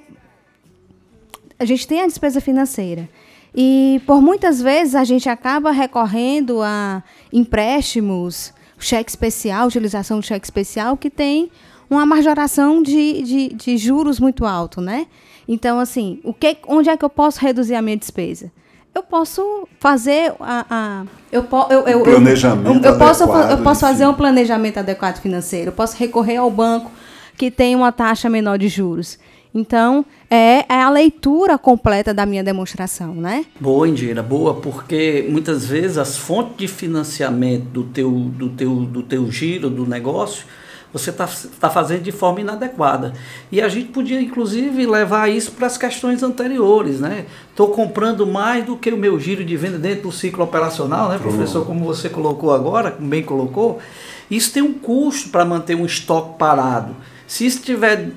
[1.57, 3.09] a gente tem a despesa financeira.
[3.55, 10.45] E por muitas vezes a gente acaba recorrendo a empréstimos, cheque especial, utilização de cheque
[10.45, 11.49] especial, que tem
[11.89, 15.07] uma majoração de, de, de juros muito alto, né?
[15.47, 18.51] Então, assim, o que, onde é que eu posso reduzir a minha despesa?
[18.95, 24.07] Eu posso fazer a, a eu, eu, eu, planejamento eu, eu posso eu posso fazer
[24.07, 26.89] um planejamento adequado financeiro, eu posso recorrer ao banco
[27.37, 29.19] que tem uma taxa menor de juros.
[29.53, 33.45] Então, é, é a leitura completa da minha demonstração, né?
[33.57, 39.01] Boa, Indira, boa, porque muitas vezes as fontes de financiamento do teu, do teu, do
[39.01, 40.45] teu giro, do negócio,
[40.95, 41.27] você está
[41.59, 43.11] tá fazendo de forma inadequada.
[43.51, 47.01] E a gente podia, inclusive, levar isso para as questões anteriores.
[47.01, 47.25] Né?
[47.49, 51.17] Estou comprando mais do que o meu giro de venda dentro do ciclo operacional, né,
[51.17, 51.65] professor?
[51.65, 53.79] Como você colocou agora, como bem colocou.
[54.31, 56.95] Isso tem um custo para manter um estoque parado.
[57.27, 58.11] Se isso estiver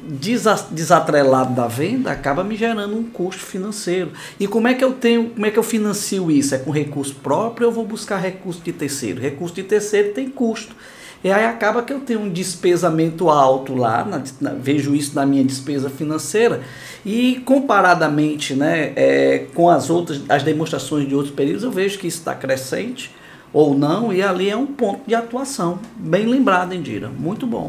[0.70, 4.12] desatrelado da venda, acaba me gerando um custo financeiro.
[4.38, 6.54] E como é que eu tenho, como é que eu financio isso?
[6.54, 9.20] É com recurso próprio ou eu vou buscar recurso de terceiro?
[9.20, 10.76] Recurso de terceiro tem custo.
[11.22, 15.26] E aí acaba que eu tenho um despesamento alto lá, na, na, vejo isso na
[15.26, 16.60] minha despesa financeira,
[17.04, 22.06] e comparadamente né, é, com as outras, as demonstrações de outros períodos, eu vejo que
[22.06, 23.10] isso está crescente
[23.52, 25.80] ou não, e ali é um ponto de atuação.
[25.96, 27.08] Bem lembrado, Indira.
[27.08, 27.66] Muito bom.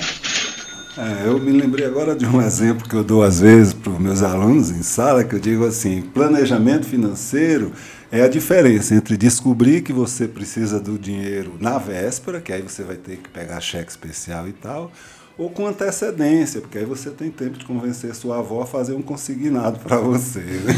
[0.98, 4.00] É, eu me lembrei agora de um exemplo que eu dou às vezes para os
[4.00, 7.72] meus alunos em sala, que eu digo assim, planejamento financeiro
[8.12, 12.84] é a diferença entre descobrir que você precisa do dinheiro na véspera, que aí você
[12.84, 14.92] vai ter que pegar cheque especial e tal,
[15.38, 19.02] ou com antecedência, porque aí você tem tempo de convencer sua avó a fazer um
[19.02, 20.40] consignado para você.
[20.40, 20.74] Né?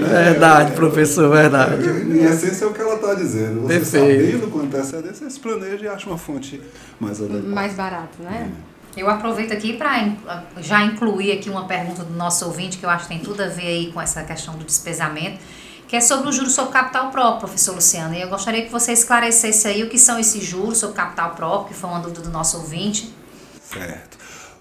[0.08, 1.88] verdade, professor, verdade.
[1.88, 3.60] Em essência é o que ela está dizendo.
[3.62, 4.26] Você Perfeito.
[4.26, 6.60] sabendo com antecedência, você planeja e acha uma fonte
[6.98, 7.46] mais adequada.
[7.46, 8.50] Mais barato, né?
[8.74, 8.77] É.
[8.96, 10.12] Eu aproveito aqui para
[10.58, 13.46] já incluir aqui uma pergunta do nosso ouvinte, que eu acho que tem tudo a
[13.46, 15.38] ver aí com essa questão do despesamento,
[15.86, 18.14] que é sobre o juros sobre capital próprio, professor Luciano.
[18.14, 21.68] E eu gostaria que você esclarecesse aí o que são esses juros sobre capital próprio,
[21.68, 23.14] que foi uma dúvida do nosso ouvinte.
[23.62, 24.17] Certo.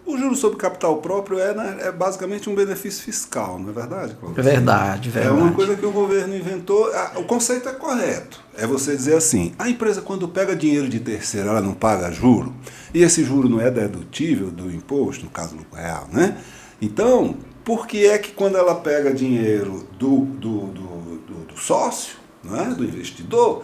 [0.08, 4.16] O juro sobre capital próprio é, né, é basicamente um benefício fiscal, não é verdade,
[4.16, 4.42] Cláudio?
[4.42, 5.38] Verdade, verdade.
[5.38, 6.90] É uma coisa que o governo inventou.
[7.18, 8.42] O conceito é correto.
[8.56, 12.54] É você dizer assim: a empresa, quando pega dinheiro de terceiro, ela não paga juro,
[12.94, 16.38] e esse juro não é dedutível do imposto, no caso do real, né?
[16.82, 17.36] Então,
[17.66, 22.74] por que é que quando ela pega dinheiro do, do, do, do, do sócio, né,
[22.78, 23.64] do investidor,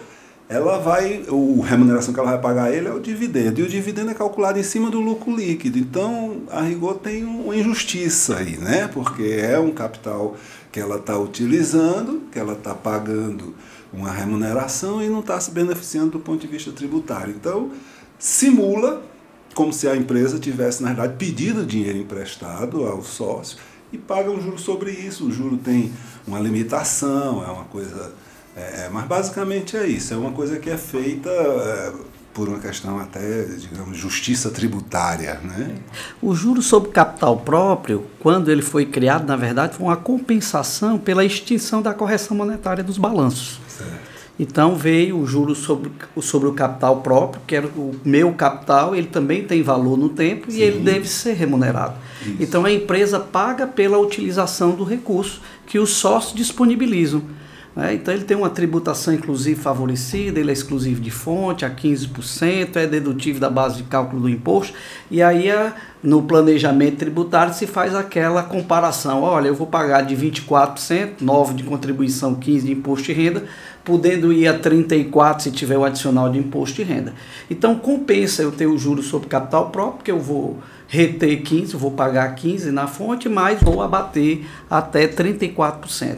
[0.53, 3.67] ela vai, a remuneração que ela vai pagar a ele é o dividendo, e o
[3.67, 5.79] dividendo é calculado em cima do lucro líquido.
[5.79, 8.87] Então, a rigor tem uma injustiça aí, né?
[8.87, 10.35] Porque é um capital
[10.71, 13.55] que ela está utilizando, que ela está pagando
[13.91, 17.33] uma remuneração e não está se beneficiando do ponto de vista tributário.
[17.35, 17.71] Então,
[18.19, 19.01] simula
[19.55, 23.57] como se a empresa tivesse, na verdade, pedido dinheiro emprestado ao sócio
[23.91, 25.25] e paga um juro sobre isso.
[25.25, 25.91] O juro tem
[26.27, 28.13] uma limitação, é uma coisa
[28.55, 31.93] é, mas basicamente é isso, é uma coisa que é feita é,
[32.33, 35.39] por uma questão até, digamos, justiça tributária.
[35.43, 35.75] Né?
[36.21, 41.23] O juro sobre capital próprio, quando ele foi criado, na verdade, foi uma compensação pela
[41.23, 43.59] extinção da correção monetária dos balanços.
[43.67, 44.13] Certo.
[44.39, 49.05] Então veio o juro sobre, sobre o capital próprio, que era o meu capital, ele
[49.05, 50.57] também tem valor no tempo Sim.
[50.57, 51.93] e ele deve ser remunerado.
[52.21, 52.37] Isso.
[52.39, 57.21] Então a empresa paga pela utilização do recurso que os sócios disponibilizam.
[57.75, 57.95] Né?
[57.95, 62.85] Então ele tem uma tributação inclusive favorecida, ele é exclusivo de fonte a 15%, é
[62.85, 64.73] dedutível da base de cálculo do imposto,
[65.09, 65.49] e aí
[66.03, 71.63] no planejamento tributário se faz aquela comparação, olha, eu vou pagar de 24%, 9% de
[71.63, 73.43] contribuição, 15% de imposto de renda,
[73.83, 77.13] podendo ir a 34% se tiver o adicional de imposto de renda.
[77.49, 81.91] Então compensa eu ter o juro sobre capital próprio, porque eu vou reter 15%, vou
[81.91, 86.17] pagar 15% na fonte, mas vou abater até 34%.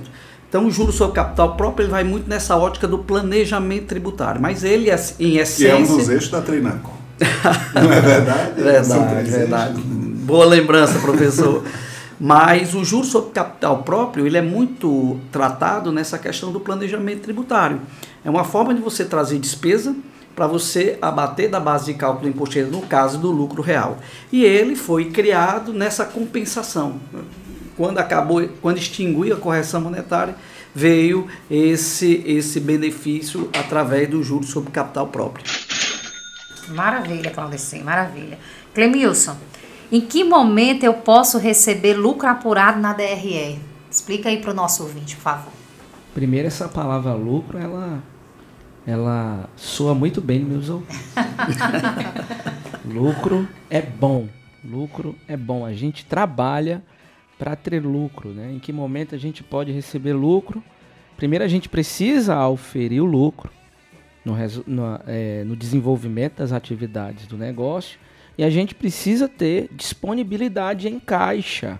[0.55, 4.63] Então, o juro sobre capital próprio ele vai muito nessa ótica do planejamento tributário, mas
[4.63, 4.89] ele,
[5.19, 5.65] em essência...
[5.65, 6.93] Que é um dos eixos da Treinacom.
[7.75, 8.61] Não é verdade?
[8.61, 9.81] verdade, verdade.
[9.81, 11.61] Boa lembrança, professor.
[12.17, 17.81] Mas o juro sobre capital próprio ele é muito tratado nessa questão do planejamento tributário.
[18.23, 19.93] É uma forma de você trazer despesa
[20.33, 23.97] para você abater da base de cálculo do imposto no caso do lucro real.
[24.31, 26.97] E ele foi criado nessa compensação
[27.75, 30.35] quando acabou, quando extinguiu a correção monetária,
[30.73, 35.45] veio esse, esse benefício através do juros sobre capital próprio.
[36.69, 38.39] Maravilha, Claudecim, maravilha.
[38.73, 39.37] Clemilson,
[39.91, 43.59] em que momento eu posso receber lucro apurado na DRE?
[43.89, 45.53] Explica aí para o nosso ouvinte, por favor.
[46.13, 48.03] Primeiro, essa palavra lucro, ela,
[48.85, 50.97] ela soa muito bem nos meus ouvidos.
[52.83, 54.27] lucro é bom.
[54.63, 55.65] Lucro é bom.
[55.65, 56.83] A gente trabalha
[57.37, 58.51] para ter lucro, né?
[58.53, 60.63] Em que momento a gente pode receber lucro?
[61.17, 63.51] Primeiro a gente precisa auferir o lucro
[64.23, 64.35] no,
[64.67, 67.99] no, é, no desenvolvimento das atividades do negócio
[68.37, 71.79] e a gente precisa ter disponibilidade em caixa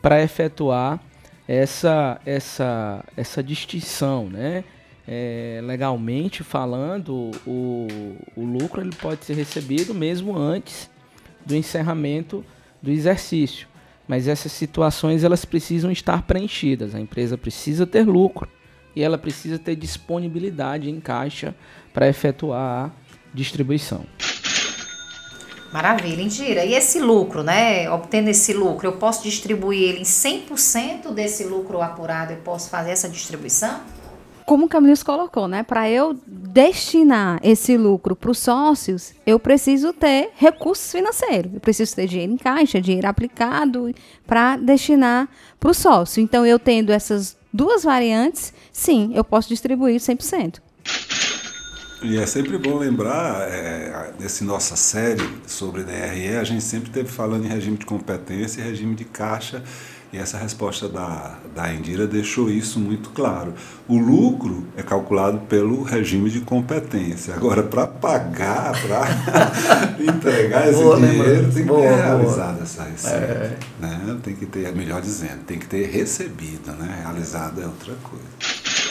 [0.00, 1.00] para efetuar
[1.46, 4.64] essa, essa, essa distinção, né?
[5.06, 7.86] É, legalmente falando, o,
[8.34, 10.90] o lucro ele pode ser recebido mesmo antes
[11.44, 12.42] do encerramento
[12.82, 13.68] do exercício.
[14.06, 16.94] Mas essas situações elas precisam estar preenchidas.
[16.94, 18.48] A empresa precisa ter lucro
[18.94, 21.54] e ela precisa ter disponibilidade em caixa
[21.92, 22.90] para efetuar a
[23.32, 24.04] distribuição.
[25.72, 26.64] Maravilha, Indira.
[26.64, 27.90] E esse lucro, né?
[27.90, 32.32] Obtendo esse lucro, eu posso distribuir ele em 100% desse lucro apurado?
[32.32, 33.80] Eu posso fazer essa distribuição?
[34.46, 35.62] Como o Camilhos colocou, né?
[35.62, 41.54] Para eu destinar esse lucro para os sócios, eu preciso ter recursos financeiros.
[41.54, 43.94] Eu preciso ter dinheiro em caixa, dinheiro aplicado
[44.26, 45.28] para destinar
[45.58, 46.22] para o sócio.
[46.22, 50.60] Então, eu tendo essas duas variantes, sim, eu posso distribuir 100%.
[52.02, 57.46] E é sempre bom lembrar é, nossa série sobre DRE, a gente sempre esteve falando
[57.46, 59.64] em regime de competência e regime de caixa
[60.14, 63.52] e essa resposta da, da Indira deixou isso muito claro.
[63.88, 67.34] O lucro é calculado pelo regime de competência.
[67.34, 71.96] Agora, para pagar, para entregar esse boa, dinheiro, tem que boa, ter boa.
[71.96, 73.16] realizado essa receita.
[73.16, 73.58] É.
[73.80, 74.16] Né?
[74.22, 76.70] Tem que ter, melhor dizendo, tem que ter recebido.
[76.70, 77.00] Né?
[77.02, 78.24] Realizado é outra coisa.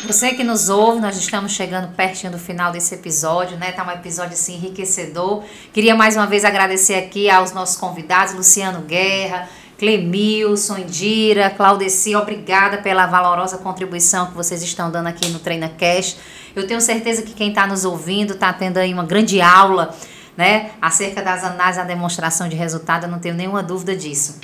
[0.06, 3.72] Você que nos ouve, nós estamos chegando pertinho do final desse episódio, né?
[3.72, 5.46] Tá um episódio assim enriquecedor.
[5.72, 9.48] Queria mais uma vez agradecer aqui aos nossos convidados, Luciano Guerra,
[9.84, 16.16] Clemilson, Indira, Claudeci, obrigada pela valorosa contribuição que vocês estão dando aqui no Treina Cash.
[16.56, 19.94] Eu tenho certeza que quem está nos ouvindo está tendo aí uma grande aula,
[20.38, 24.40] né, acerca das análises e demonstração de resultado, eu não tenho nenhuma dúvida disso.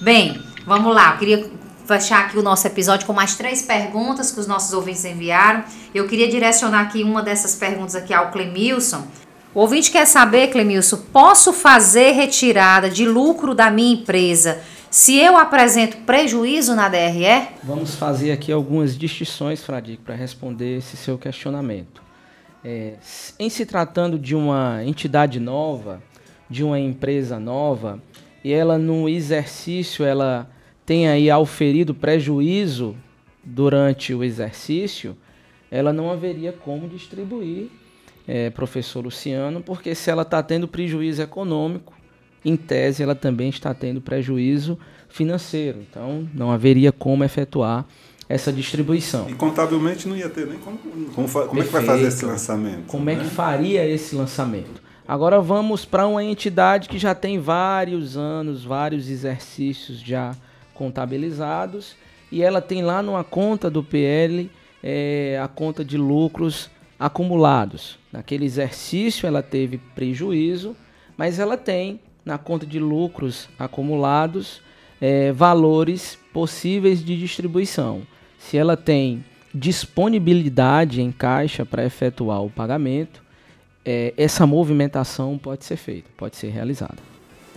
[0.00, 1.50] Bem, vamos lá, eu queria
[1.84, 5.64] fechar aqui o nosso episódio com mais três perguntas que os nossos ouvintes enviaram.
[5.92, 9.04] Eu queria direcionar aqui uma dessas perguntas aqui ao Clemilson.
[9.54, 15.36] O ouvinte quer saber, Clemilson, posso fazer retirada de lucro da minha empresa se eu
[15.38, 17.48] apresento prejuízo na DRE?
[17.62, 22.02] Vamos fazer aqui algumas distinções, Fradique, para responder esse seu questionamento.
[22.62, 22.94] É,
[23.38, 26.02] em se tratando de uma entidade nova,
[26.48, 28.02] de uma empresa nova,
[28.44, 30.48] e ela no exercício ela
[30.84, 32.94] tem aí auferido prejuízo
[33.42, 35.16] durante o exercício,
[35.70, 37.68] ela não haveria como distribuir,
[38.28, 41.94] é, professor Luciano, porque se ela está tendo prejuízo econômico,
[42.44, 45.78] em tese ela também está tendo prejuízo financeiro.
[45.90, 47.86] Então não haveria como efetuar
[48.28, 49.28] essa distribuição.
[49.30, 50.78] E contabilmente não ia ter nem como.
[51.14, 52.86] Como, como é que vai fazer esse lançamento?
[52.86, 53.14] Como né?
[53.14, 54.82] é que faria esse lançamento?
[55.06, 60.36] Agora vamos para uma entidade que já tem vários anos, vários exercícios já
[60.74, 61.96] contabilizados
[62.30, 64.50] e ela tem lá numa conta do PL
[64.82, 67.97] é, a conta de lucros acumulados.
[68.12, 70.76] Naquele exercício ela teve prejuízo,
[71.16, 74.60] mas ela tem na conta de lucros acumulados
[75.00, 78.02] é, valores possíveis de distribuição.
[78.38, 83.22] Se ela tem disponibilidade em caixa para efetuar o pagamento,
[83.84, 86.98] é, essa movimentação pode ser feita, pode ser realizada.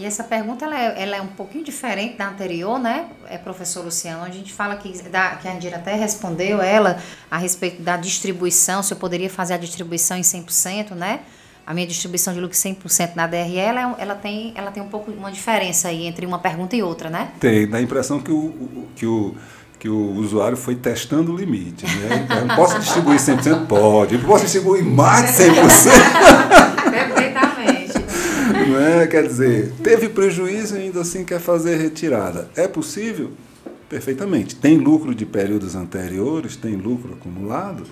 [0.02, 3.86] E essa pergunta ela é, ela é, um pouquinho diferente da anterior, né, é, professor
[3.86, 4.24] Luciano?
[4.24, 6.97] A gente fala que, da, que a Andira até respondeu ela
[7.30, 11.20] a respeito da distribuição, se eu poderia fazer a distribuição em 100%, né?
[11.68, 15.12] A minha distribuição de lucro 100% na DRE, ela, ela, tem, ela tem um pouco
[15.12, 17.34] uma diferença aí entre uma pergunta e outra, né?
[17.39, 19.36] Tem, dá a impressão que o, que o,
[19.78, 21.86] que o usuário foi testando o limite.
[21.86, 22.28] Né?
[22.41, 23.68] Eu posso distribuir 100%?
[23.68, 24.16] Pode.
[24.16, 25.62] Eu posso distribuir mais de 100%?
[26.89, 27.41] Perfeitamente.
[28.68, 29.07] Não é?
[29.07, 32.49] Quer dizer, teve prejuízo e ainda assim quer fazer retirada.
[32.55, 33.32] É possível?
[33.89, 34.55] Perfeitamente.
[34.55, 37.84] Tem lucro de períodos anteriores, tem lucro acumulado,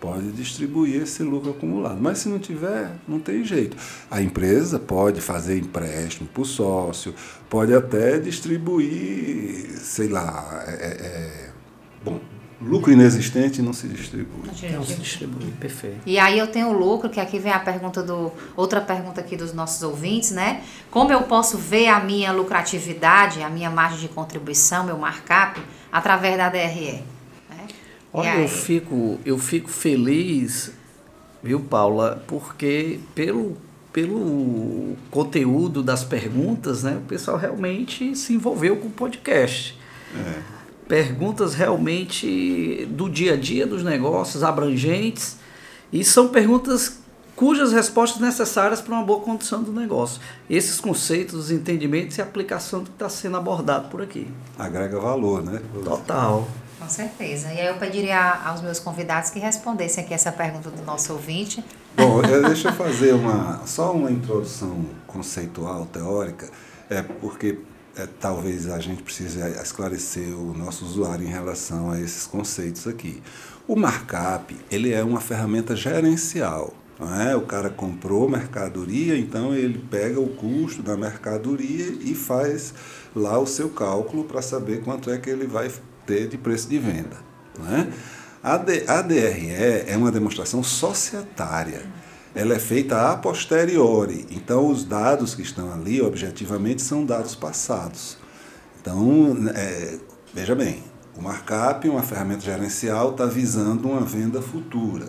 [0.00, 1.98] pode distribuir esse lucro acumulado.
[2.00, 3.76] Mas se não tiver, não tem jeito.
[4.10, 7.14] A empresa pode fazer empréstimo para o sócio,
[7.48, 11.50] pode até distribuir, sei lá, é, é,
[12.04, 12.20] bom,
[12.60, 14.48] lucro inexistente não se distribui.
[14.72, 16.00] Não se distribui, perfeito.
[16.06, 19.36] E aí eu tenho o lucro, que aqui vem a pergunta do outra pergunta aqui
[19.36, 20.62] dos nossos ouvintes, né?
[20.90, 25.60] Como eu posso ver a minha lucratividade, a minha margem de contribuição, meu markup
[25.92, 27.02] através da DRE?
[27.50, 27.66] Né?
[28.12, 30.72] Olha, eu fico, eu fico feliz,
[31.42, 33.56] viu, Paula, porque pelo,
[33.92, 39.78] pelo conteúdo das perguntas, né, o pessoal realmente se envolveu com o podcast.
[40.16, 40.63] É.
[40.88, 45.36] Perguntas realmente do dia a dia dos negócios, abrangentes,
[45.92, 46.98] e são perguntas
[47.34, 50.20] cujas respostas necessárias para uma boa condição do negócio.
[50.48, 54.28] Esses conceitos, os entendimentos e a aplicação do que está sendo abordado por aqui.
[54.58, 55.60] Agrega valor, né?
[55.84, 56.46] Total.
[56.78, 57.52] Com certeza.
[57.52, 61.64] E aí eu pediria aos meus convidados que respondessem aqui essa pergunta do nosso ouvinte.
[61.96, 66.50] Bom, eu, deixa eu fazer uma, só uma introdução conceitual, teórica,
[66.90, 67.58] é porque
[67.96, 73.22] é, talvez a gente precise esclarecer o nosso usuário em relação a esses conceitos aqui.
[73.66, 76.74] O markup, ele é uma ferramenta gerencial.
[76.98, 77.34] Não é?
[77.34, 82.72] O cara comprou mercadoria, então ele pega o custo da mercadoria e faz
[83.14, 85.70] lá o seu cálculo para saber quanto é que ele vai
[86.06, 87.16] ter de preço de venda.
[87.58, 87.88] Não é?
[88.42, 91.82] A, a DRE é uma demonstração societária.
[92.34, 94.26] Ela é feita a posteriori.
[94.30, 98.18] Então, os dados que estão ali, objetivamente, são dados passados.
[98.80, 99.98] Então, é,
[100.34, 100.82] veja bem,
[101.16, 105.06] O markup, uma ferramenta gerencial, está visando uma venda futura.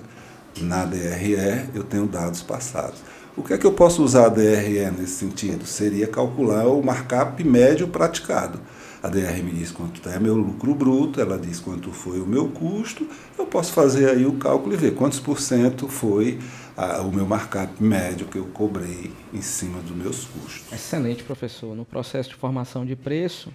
[0.62, 3.00] Na DRE, eu tenho dados passados.
[3.36, 5.66] O que é que eu posso usar a DRE nesse sentido?
[5.66, 8.60] Seria calcular o markup médio praticado.
[9.02, 12.48] A DR me diz quanto é meu lucro bruto, ela diz quanto foi o meu
[12.48, 13.06] custo.
[13.38, 16.40] Eu posso fazer aí o cálculo e ver quantos por cento foi
[16.76, 20.72] a, o meu markup médio que eu cobrei em cima dos meus custos.
[20.72, 21.76] Excelente, professor.
[21.76, 23.54] No processo de formação de preço,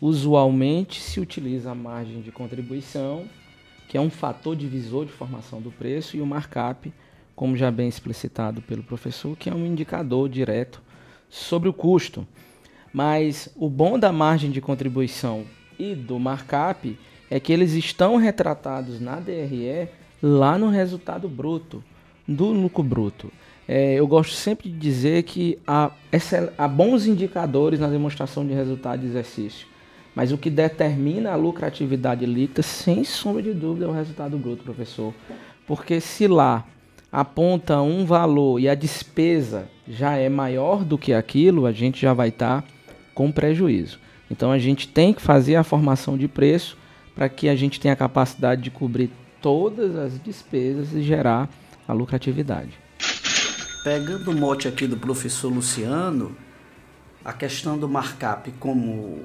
[0.00, 3.26] usualmente se utiliza a margem de contribuição,
[3.88, 6.92] que é um fator divisor de formação do preço, e o markup,
[7.36, 10.82] como já bem explicitado pelo professor, que é um indicador direto
[11.28, 12.26] sobre o custo.
[12.92, 15.44] Mas o bom da margem de contribuição
[15.78, 16.98] e do markup
[17.30, 19.88] é que eles estão retratados na DRE
[20.22, 21.82] lá no resultado bruto,
[22.32, 23.30] do lucro bruto.
[23.66, 25.90] É, eu gosto sempre de dizer que há,
[26.58, 29.66] há bons indicadores na demonstração de resultado de exercício,
[30.14, 34.64] mas o que determina a lucratividade líquida, sem sombra de dúvida, é o resultado bruto,
[34.64, 35.14] professor.
[35.66, 36.66] Porque se lá
[37.10, 42.12] aponta um valor e a despesa já é maior do que aquilo, a gente já
[42.12, 42.68] vai estar tá
[43.14, 43.98] com prejuízo.
[44.30, 46.76] Então a gente tem que fazer a formação de preço
[47.14, 49.10] para que a gente tenha a capacidade de cobrir
[49.40, 51.50] todas as despesas e gerar
[51.86, 52.78] a lucratividade.
[53.84, 56.36] Pegando o mote aqui do professor Luciano,
[57.24, 59.22] a questão do markup como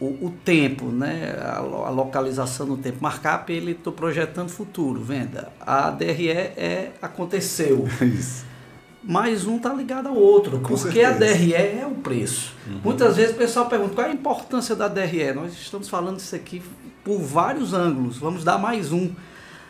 [0.00, 1.36] o, o tempo, né?
[1.40, 2.98] A, a, localização no tempo.
[3.00, 5.50] Markup, ele estou projetando futuro, venda.
[5.60, 7.86] A DRE é aconteceu.
[8.02, 8.46] Isso.
[9.02, 11.08] Mas um está ligado ao outro, Com porque certeza.
[11.08, 12.54] a DRE é o preço.
[12.66, 12.80] Uhum.
[12.84, 15.32] Muitas vezes o pessoal pergunta qual é a importância da DRE.
[15.32, 16.62] Nós estamos falando isso aqui
[17.04, 18.18] por vários ângulos.
[18.18, 19.10] Vamos dar mais um.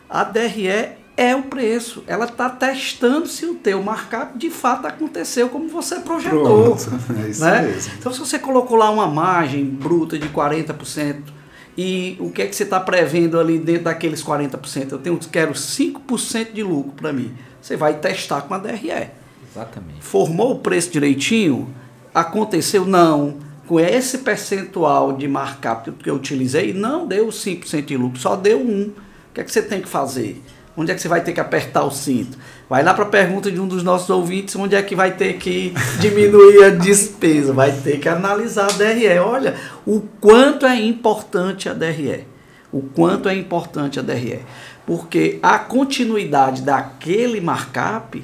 [0.08, 2.04] A DRE é o preço.
[2.06, 6.76] Ela está testando se o teu markup de fato aconteceu como você projetou.
[6.76, 6.90] Pronto,
[7.26, 7.62] é isso né?
[7.62, 7.92] mesmo.
[7.98, 11.22] Então, se você colocou lá uma margem bruta de 40%,
[11.76, 14.92] e o que é que você está prevendo ali dentro daqueles 40%?
[14.92, 17.34] Eu tenho, quero 5% de lucro para mim.
[17.60, 19.10] Você vai testar com a DRE.
[19.50, 20.00] Exatamente.
[20.00, 21.68] Formou o preço direitinho?
[22.14, 22.86] Aconteceu?
[22.86, 23.38] Não.
[23.66, 28.60] Com esse percentual de markup que eu utilizei, não deu 5% de lucro, só deu
[28.60, 28.82] 1.
[28.82, 28.94] O
[29.34, 30.40] que é que você tem que fazer?
[30.78, 32.38] Onde é que você vai ter que apertar o cinto?
[32.70, 35.32] Vai lá para a pergunta de um dos nossos ouvintes, onde é que vai ter
[35.32, 37.52] que diminuir a despesa?
[37.52, 39.18] Vai ter que analisar a DRE.
[39.18, 42.24] Olha, o quanto é importante a DRE.
[42.70, 44.38] O quanto é importante a DRE.
[44.86, 48.22] Porque a continuidade daquele markup,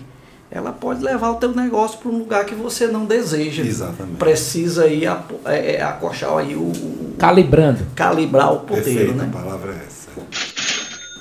[0.48, 3.64] ela pode levar o teu negócio para um lugar que você não deseja.
[3.64, 4.18] Exatamente.
[4.18, 7.14] Precisa aí é, é, acochar aí o, o...
[7.18, 7.84] Calibrando.
[7.96, 9.28] Calibrar o poder, Perfeito, né?
[9.28, 10.53] a palavra é essa.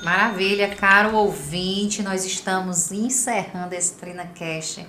[0.04, 4.86] Maravilha, caro ouvinte, nós estamos encerrando esse TrinaCast.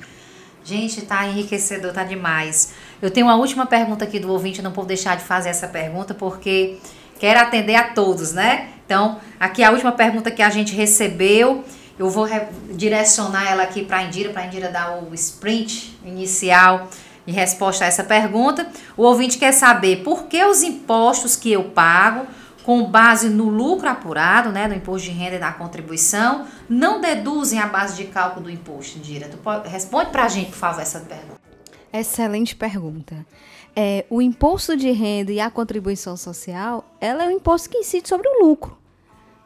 [0.62, 2.74] Gente, tá enriquecedor, tá demais.
[3.02, 6.14] Eu tenho uma última pergunta aqui do ouvinte, não vou deixar de fazer essa pergunta
[6.14, 6.80] porque
[7.18, 8.72] quero atender a todos, né?
[8.86, 11.64] Então, aqui a última pergunta que a gente recebeu,
[11.98, 12.28] eu vou
[12.72, 16.90] direcionar ela aqui para a Indira, para a Indira dar o sprint inicial
[17.26, 18.68] em resposta a essa pergunta.
[18.98, 22.28] O ouvinte quer saber por que os impostos que eu pago
[22.66, 27.60] com base no lucro apurado, né, no imposto de renda e na contribuição, não deduzem
[27.60, 29.30] a base de cálculo do imposto, Indira?
[29.66, 31.40] Responde para a gente, por favor, essa pergunta.
[31.94, 33.24] Excelente pergunta.
[33.76, 38.10] É, o imposto de renda e a contribuição social, ela é um imposto que incide
[38.10, 38.76] sobre o lucro.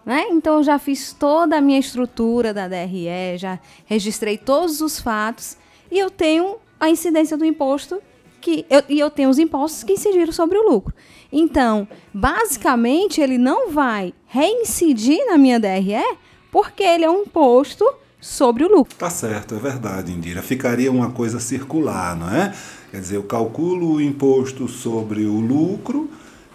[0.05, 0.27] Né?
[0.29, 5.57] Então, eu já fiz toda a minha estrutura da DRE, já registrei todos os fatos
[5.91, 8.01] e eu tenho a incidência do imposto
[8.39, 10.93] que eu, e eu tenho os impostos que incidiram sobre o lucro.
[11.31, 16.17] Então, basicamente, ele não vai reincidir na minha DRE
[16.51, 17.85] porque ele é um imposto
[18.19, 18.95] sobre o lucro.
[18.97, 20.41] Tá certo, é verdade, Indira.
[20.41, 22.53] Ficaria uma coisa circular, não é?
[22.91, 26.09] Quer dizer, eu calculo o imposto sobre o lucro,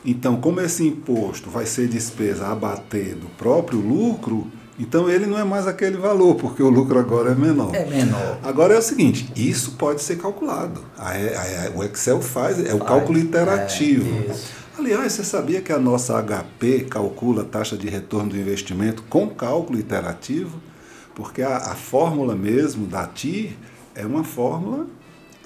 [0.05, 4.47] então, como esse imposto vai ser despesa a bater do próprio lucro,
[4.79, 7.75] então ele não é mais aquele valor, porque o lucro agora é menor.
[7.75, 8.39] É menor.
[8.43, 10.81] Agora é o seguinte, isso pode ser calculado.
[10.99, 14.09] A, a, a, o Excel faz, é o cálculo interativo.
[14.31, 19.05] É, Aliás, você sabia que a nossa HP calcula a taxa de retorno do investimento
[19.05, 20.61] com cálculo iterativo?
[21.15, 23.53] Porque a, a fórmula mesmo da TIR
[23.95, 24.87] é uma fórmula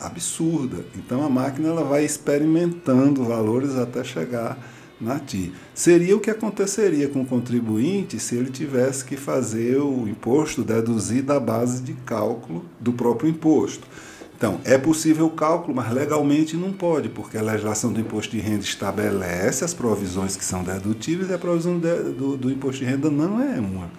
[0.01, 0.85] absurda.
[0.97, 4.57] Então a máquina ela vai experimentando valores até chegar
[5.01, 5.53] na TIR.
[5.75, 11.23] Seria o que aconteceria com o contribuinte se ele tivesse que fazer o imposto deduzir
[11.23, 13.87] da base de cálculo do próprio imposto.
[14.39, 18.41] Então, é possível o cálculo, mas legalmente não pode, porque a legislação do imposto de
[18.41, 22.89] renda estabelece as provisões que são dedutíveis e a provisão de, do, do imposto de
[22.89, 23.91] renda não é uma.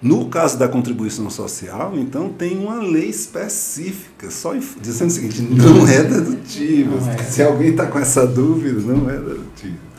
[0.00, 5.86] No caso da contribuição social, então, tem uma lei específica, só dizendo o seguinte: não
[5.86, 7.00] é dedutível.
[7.00, 7.18] Não é.
[7.18, 9.91] Se alguém está com essa dúvida, não é dedutível.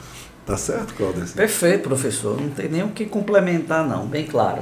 [0.46, 1.34] Tá certo, Claudeci?
[1.34, 2.40] Perfeito, professor.
[2.40, 4.06] Não tem nem o que complementar, não.
[4.06, 4.62] Bem claro.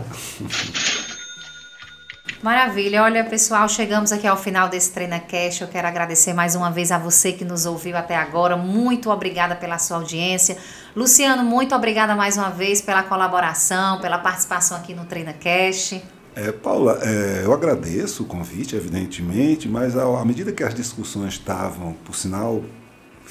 [2.44, 3.04] Maravilha.
[3.04, 5.62] Olha, pessoal, chegamos aqui ao final desse TreinaCast.
[5.62, 8.58] Eu quero agradecer mais uma vez a você que nos ouviu até agora.
[8.58, 10.58] Muito obrigada pela sua audiência.
[10.96, 16.04] Luciano, muito obrigada mais uma vez pela colaboração, pela participação aqui no TreinaCast.
[16.36, 21.94] É, Paula, é, eu agradeço o convite, evidentemente, mas à medida que as discussões estavam,
[22.06, 22.64] por sinal,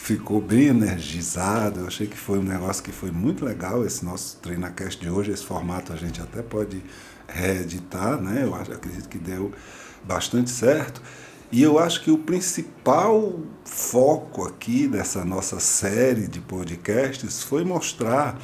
[0.01, 1.81] ficou bem energizado.
[1.81, 5.31] Eu achei que foi um negócio que foi muito legal esse nosso TreinaCast de hoje.
[5.31, 6.83] Esse formato a gente até pode
[7.29, 8.41] reeditar, né?
[8.43, 9.53] Eu acho, acredito que deu
[10.03, 11.03] bastante certo.
[11.53, 18.39] E eu acho que o principal foco aqui dessa nossa série de podcasts foi mostrar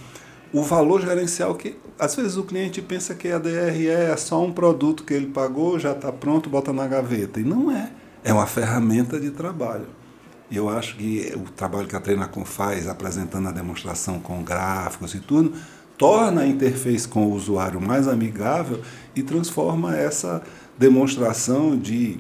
[0.52, 4.52] o valor gerencial que às vezes o cliente pensa que a DRE é só um
[4.52, 7.40] produto que ele pagou, já está pronto, bota na gaveta.
[7.40, 7.90] E não é.
[8.22, 9.95] É uma ferramenta de trabalho.
[10.51, 15.20] Eu acho que o trabalho que a Treinacom faz, apresentando a demonstração com gráficos e
[15.20, 15.55] tudo,
[15.98, 18.81] torna a interface com o usuário mais amigável
[19.14, 20.43] e transforma essa
[20.78, 22.18] demonstração de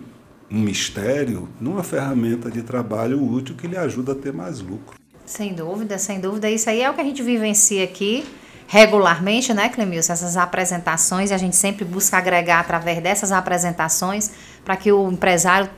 [0.50, 4.96] um mistério numa ferramenta de trabalho útil que lhe ajuda a ter mais lucro.
[5.24, 6.48] Sem dúvida, sem dúvida.
[6.48, 8.24] Isso aí é o que a gente vivencia aqui
[8.68, 10.12] regularmente, né, Clemilson?
[10.12, 14.30] Essas apresentações, a gente sempre busca agregar através dessas apresentações
[14.64, 15.68] para que o empresário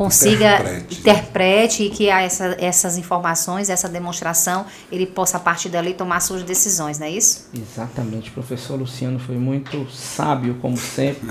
[0.00, 5.92] consiga interprete, interprete e que essa, essas informações, essa demonstração, ele possa a partir dali
[5.92, 7.50] tomar suas decisões, não é isso?
[7.52, 11.28] Exatamente, o professor Luciano foi muito sábio, como sempre,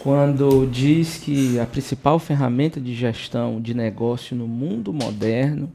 [0.00, 5.72] quando diz que a principal ferramenta de gestão de negócio no mundo moderno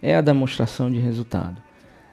[0.00, 1.60] é a demonstração de resultado.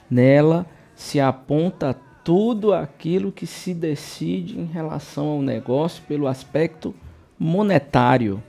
[0.10, 0.66] Nela
[0.96, 6.96] se aponta tudo aquilo que se decide em relação ao negócio pelo aspecto
[7.38, 8.42] monetário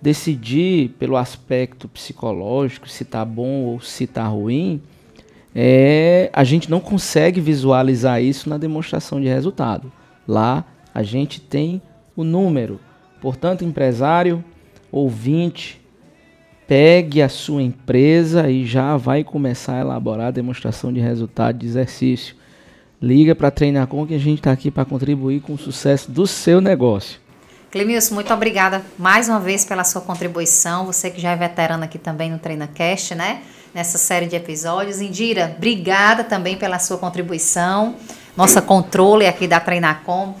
[0.00, 4.80] decidir pelo aspecto psicológico se está bom ou se está ruim,
[5.54, 9.90] é, a gente não consegue visualizar isso na demonstração de resultado.
[10.26, 10.64] Lá
[10.94, 11.82] a gente tem
[12.14, 12.78] o número.
[13.20, 14.44] Portanto, empresário,
[14.92, 15.80] ouvinte,
[16.66, 21.66] pegue a sua empresa e já vai começar a elaborar a demonstração de resultado de
[21.66, 22.36] exercício.
[23.00, 26.26] Liga para treinar com que a gente está aqui para contribuir com o sucesso do
[26.26, 27.20] seu negócio.
[27.70, 30.86] Clemilson, muito obrigada mais uma vez pela sua contribuição.
[30.86, 33.42] Você que já é veterana aqui também no TreinaCast, né?
[33.74, 35.02] Nessa série de episódios.
[35.02, 37.96] Indira, obrigada também pela sua contribuição.
[38.34, 40.34] Nossa controle aqui da Treinacom.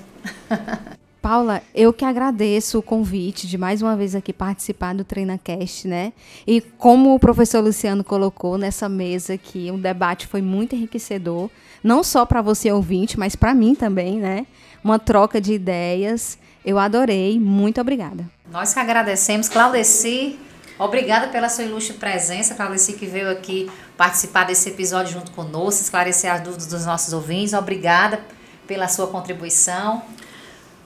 [1.20, 6.14] Paula, eu que agradeço o convite de mais uma vez aqui participar do TreinaCast, né?
[6.46, 11.50] E como o professor Luciano colocou nessa mesa aqui, o debate foi muito enriquecedor,
[11.84, 14.46] não só para você ouvinte, mas para mim também, né?
[14.82, 18.24] Uma troca de ideias eu adorei, muito obrigada.
[18.50, 20.38] Nós que agradecemos, Claudeci.
[20.78, 26.32] Obrigada pela sua ilustre presença, Claudeci, que veio aqui participar desse episódio junto conosco, esclarecer
[26.32, 27.52] as dúvidas dos nossos ouvintes.
[27.52, 28.20] Obrigada
[28.66, 30.02] pela sua contribuição.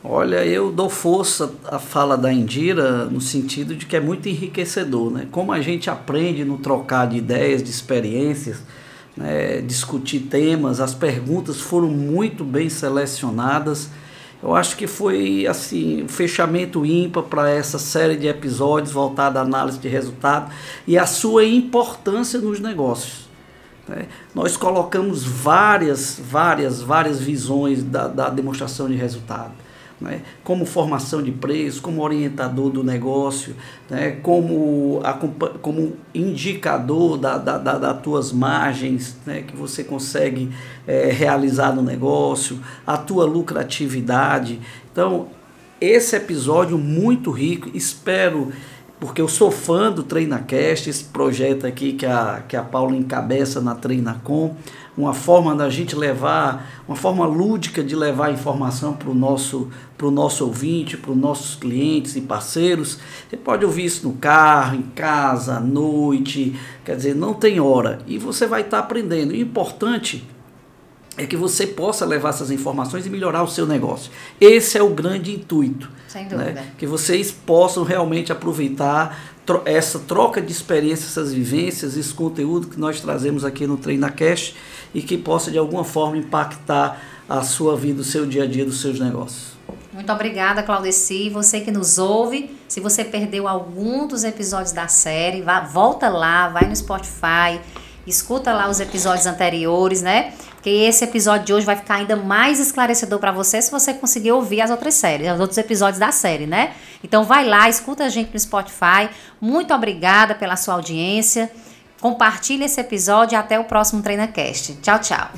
[0.04, 5.12] Olha, eu dou força à fala da Indira no sentido de que é muito enriquecedor,
[5.12, 5.28] né?
[5.30, 8.62] Como a gente aprende no trocar de ideias, de experiências,
[9.16, 9.60] né?
[9.60, 13.90] discutir temas, as perguntas foram muito bem selecionadas
[14.42, 19.42] eu acho que foi assim um fechamento ímpar para essa série de episódios voltada à
[19.42, 20.52] análise de resultado
[20.86, 23.28] e a sua importância nos negócios.
[23.86, 24.06] Né?
[24.34, 29.52] Nós colocamos várias, várias, várias visões da, da demonstração de resultado
[30.02, 33.54] né, como formação de preço, como orientador do negócio,
[33.88, 35.00] né, como,
[35.60, 40.50] como indicador da, da, da, das tuas margens né, que você consegue
[40.86, 44.60] é, realizar no negócio, a tua lucratividade.
[44.92, 45.28] Então,
[45.80, 48.52] esse episódio muito rico, espero
[49.02, 53.60] porque eu sou fã do TreinaCast, esse projeto aqui que a, que a Paula encabeça
[53.60, 54.54] na Treinacom,
[54.96, 60.10] uma forma da gente levar, uma forma lúdica de levar informação para o nosso, pro
[60.10, 62.98] nosso ouvinte, para os nossos clientes e parceiros.
[63.28, 68.00] Você pode ouvir isso no carro, em casa, à noite, quer dizer, não tem hora.
[68.06, 69.30] E você vai estar tá aprendendo.
[69.30, 70.24] O importante
[71.16, 74.10] é que você possa levar essas informações e melhorar o seu negócio.
[74.40, 75.90] Esse é o grande intuito.
[76.08, 76.52] Sem dúvida.
[76.52, 76.72] Né?
[76.78, 79.31] Que vocês possam realmente aproveitar
[79.64, 84.54] essa troca de experiências, essas vivências, esse conteúdo que nós trazemos aqui no TreinaCast
[84.94, 88.64] e que possa de alguma forma impactar a sua vida, o seu dia a dia
[88.64, 89.52] dos seus negócios.
[89.92, 91.28] Muito obrigada, Claudeci.
[91.30, 96.48] Você que nos ouve, se você perdeu algum dos episódios da série, vá, volta lá,
[96.48, 97.60] vai no Spotify,
[98.06, 100.34] escuta lá os episódios anteriores, né?
[100.62, 104.30] Porque esse episódio de hoje vai ficar ainda mais esclarecedor para você se você conseguir
[104.30, 106.74] ouvir as outras séries, os outros episódios da série, né?
[107.02, 109.10] Então vai lá, escuta a gente no Spotify.
[109.40, 111.50] Muito obrigada pela sua audiência.
[112.00, 114.74] Compartilhe esse episódio e até o próximo TreinaCast.
[114.74, 115.30] Tchau, tchau.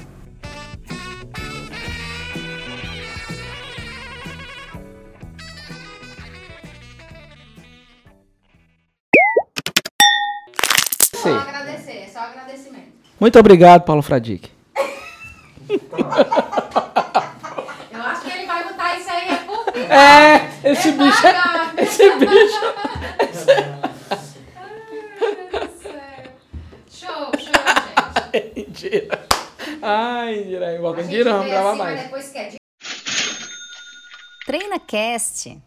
[11.14, 12.92] Só agradecer, é só agradecimento.
[13.18, 14.53] Muito obrigado, Paulo Fradique.
[17.90, 19.80] Eu acho que ele vai botar isso aí é por fim.
[19.80, 22.60] É, esse bicho, é- esse bicho.
[26.90, 28.52] Show, show, gente.
[28.60, 29.26] Indira.
[29.82, 31.02] Ai, Indira, A volta.
[31.02, 32.56] gente Indira, vamos gravar assim, mas mais.
[34.46, 35.58] Treina Cast.